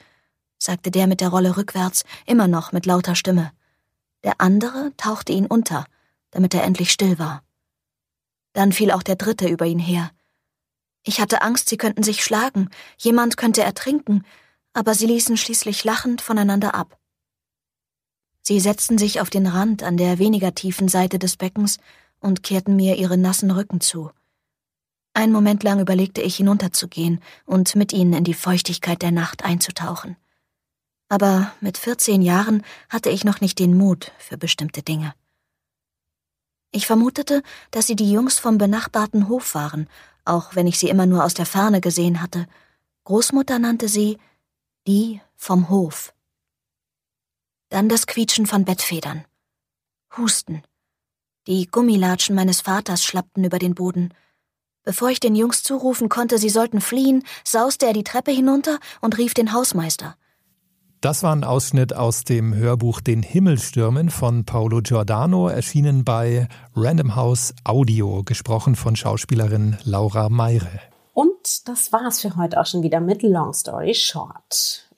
sagte 0.58 0.90
der 0.90 1.06
mit 1.06 1.22
der 1.22 1.30
Rolle 1.30 1.56
rückwärts, 1.56 2.04
immer 2.26 2.48
noch 2.48 2.72
mit 2.72 2.88
lauter 2.88 3.14
Stimme. 3.14 3.52
Der 4.24 4.40
andere 4.40 4.92
tauchte 4.98 5.34
ihn 5.34 5.46
unter, 5.46 5.86
damit 6.32 6.54
er 6.54 6.64
endlich 6.64 6.92
still 6.92 7.20
war. 7.20 7.44
Dann 8.54 8.72
fiel 8.72 8.92
auch 8.92 9.04
der 9.04 9.16
dritte 9.16 9.48
über 9.48 9.66
ihn 9.66 9.80
her. 9.80 10.12
Ich 11.04 11.20
hatte 11.20 11.42
Angst, 11.42 11.70
sie 11.70 11.78
könnten 11.78 12.04
sich 12.04 12.24
schlagen, 12.24 12.70
jemand 12.98 13.38
könnte 13.38 13.64
ertrinken, 13.64 14.24
aber 14.74 14.94
sie 14.94 15.08
ließen 15.08 15.38
schließlich 15.38 15.84
lachend 15.84 16.22
voneinander 16.22 16.76
ab. 16.76 17.00
Sie 18.44 18.60
setzten 18.60 18.98
sich 18.98 19.20
auf 19.22 19.30
den 19.30 19.48
Rand 19.48 19.84
an 19.84 19.98
der 19.98 20.20
weniger 20.20 20.54
tiefen 20.54 20.88
Seite 20.88 21.20
des 21.20 21.38
Beckens 21.38 21.80
und 22.20 22.44
kehrten 22.44 22.76
mir 22.76 22.98
ihre 22.98 23.18
nassen 23.18 23.52
Rücken 23.52 23.82
zu. 23.82 24.12
Einen 25.14 25.34
Moment 25.34 25.64
lang 25.64 25.80
überlegte 25.80 26.22
ich 26.22 26.38
hinunterzugehen 26.38 27.20
und 27.46 27.76
mit 27.76 27.94
ihnen 27.94 28.14
in 28.14 28.24
die 28.24 28.34
Feuchtigkeit 28.34 29.02
der 29.02 29.12
Nacht 29.12 29.44
einzutauchen. 29.44 30.16
Aber 31.12 31.52
mit 31.60 31.78
14 31.78 32.22
Jahren 32.22 32.64
hatte 32.88 33.10
ich 33.10 33.26
noch 33.26 33.42
nicht 33.42 33.60
den 33.60 33.78
Mut 33.78 34.14
für 34.18 34.38
bestimmte 34.38 34.82
Dinge. 34.82 35.14
Ich 36.72 36.88
vermutete, 36.88 37.44
dass 37.70 37.86
sie 37.88 37.98
die 37.98 38.10
Jungs 38.10 38.40
vom 38.40 38.58
benachbarten 38.58 39.28
Hof 39.28 39.54
waren, 39.54 39.90
auch 40.24 40.56
wenn 40.56 40.68
ich 40.68 40.80
sie 40.80 40.88
immer 40.88 41.06
nur 41.06 41.26
aus 41.26 41.34
der 41.34 41.46
Ferne 41.46 41.82
gesehen 41.82 42.22
hatte. 42.22 42.48
Großmutter 43.04 43.60
nannte 43.60 43.90
sie 43.90 44.20
die 44.88 45.20
vom 45.36 45.68
Hof. 45.68 46.14
Dann 47.68 47.90
das 47.90 48.08
Quietschen 48.08 48.46
von 48.46 48.64
Bettfedern. 48.64 49.26
Husten. 50.16 50.64
Die 51.46 51.68
Gummilatschen 51.68 52.38
meines 52.38 52.62
Vaters 52.62 53.04
schlappten 53.04 53.44
über 53.44 53.60
den 53.60 53.76
Boden. 53.76 54.14
Bevor 54.84 55.10
ich 55.10 55.20
den 55.20 55.36
Jungs 55.36 55.62
zurufen 55.62 56.08
konnte, 56.08 56.38
sie 56.38 56.50
sollten 56.50 56.80
fliehen, 56.80 57.26
sauste 57.44 57.86
er 57.86 57.94
die 57.94 58.06
Treppe 58.06 58.32
hinunter 58.32 58.80
und 59.02 59.18
rief 59.18 59.34
den 59.34 59.52
Hausmeister. 59.52 60.16
Das 61.02 61.24
war 61.24 61.36
ein 61.36 61.44
Ausschnitt 61.44 61.96
aus 61.96 62.26
dem 62.26 62.54
Hörbuch 62.54 63.02
Den 63.02 63.24
Himmelstürmen 63.24 64.12
von 64.12 64.46
Paolo 64.46 64.82
Giordano, 64.84 65.48
erschienen 65.48 66.04
bei 66.06 66.48
Random 66.76 67.16
House 67.16 67.56
Audio, 67.64 68.22
gesprochen 68.24 68.76
von 68.76 68.96
Schauspielerin 68.96 69.78
Laura 69.84 70.30
Meire. 70.30 70.80
Und 71.16 71.68
das 71.68 71.92
war's 71.92 72.22
für 72.22 72.36
heute 72.36 72.62
auch 72.62 72.68
schon 72.68 72.84
wieder 72.84 73.00
mit 73.00 73.24
Long 73.24 73.52
Story 73.52 73.96
Short. 73.96 74.92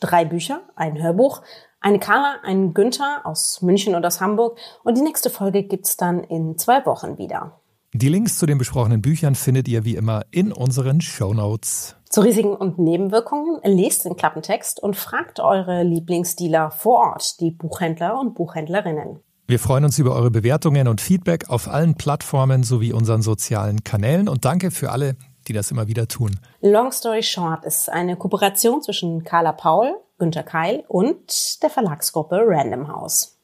Drei 0.00 0.26
Bücher, 0.26 0.60
ein 0.76 1.02
Hörbuch, 1.02 1.40
eine 1.80 1.98
Carla, 1.98 2.36
ein 2.42 2.74
Günther 2.74 3.22
aus 3.24 3.62
München 3.62 3.94
und 3.94 4.04
aus 4.04 4.20
Hamburg 4.20 4.58
und 4.84 4.98
die 4.98 5.02
nächste 5.02 5.30
Folge 5.30 5.62
gibt's 5.62 5.96
dann 5.96 6.24
in 6.24 6.58
zwei 6.58 6.84
Wochen 6.84 7.16
wieder. 7.16 7.58
Die 8.00 8.08
Links 8.08 8.38
zu 8.38 8.46
den 8.46 8.58
besprochenen 8.58 9.02
Büchern 9.02 9.34
findet 9.34 9.66
ihr 9.66 9.84
wie 9.84 9.96
immer 9.96 10.22
in 10.30 10.52
unseren 10.52 11.00
Show 11.00 11.34
Notes. 11.34 11.96
Zu 12.08 12.20
Risiken 12.20 12.54
und 12.54 12.78
Nebenwirkungen 12.78 13.58
lest 13.64 14.04
den 14.04 14.14
Klappentext 14.14 14.80
und 14.80 14.94
fragt 14.94 15.40
eure 15.40 15.82
Lieblingsdealer 15.82 16.70
vor 16.70 17.00
Ort, 17.00 17.40
die 17.40 17.50
Buchhändler 17.50 18.16
und 18.20 18.36
Buchhändlerinnen. 18.36 19.18
Wir 19.48 19.58
freuen 19.58 19.84
uns 19.84 19.98
über 19.98 20.14
eure 20.14 20.30
Bewertungen 20.30 20.86
und 20.86 21.00
Feedback 21.00 21.50
auf 21.50 21.66
allen 21.66 21.96
Plattformen 21.96 22.62
sowie 22.62 22.92
unseren 22.92 23.20
sozialen 23.20 23.82
Kanälen 23.82 24.28
und 24.28 24.44
danke 24.44 24.70
für 24.70 24.92
alle, 24.92 25.16
die 25.48 25.52
das 25.52 25.72
immer 25.72 25.88
wieder 25.88 26.06
tun. 26.06 26.38
Long 26.60 26.92
Story 26.92 27.24
Short 27.24 27.64
ist 27.64 27.90
eine 27.90 28.14
Kooperation 28.14 28.80
zwischen 28.80 29.24
Carla 29.24 29.50
Paul, 29.50 29.92
Günter 30.18 30.44
Keil 30.44 30.84
und 30.86 31.60
der 31.64 31.70
Verlagsgruppe 31.70 32.44
Random 32.46 32.86
House. 32.86 33.40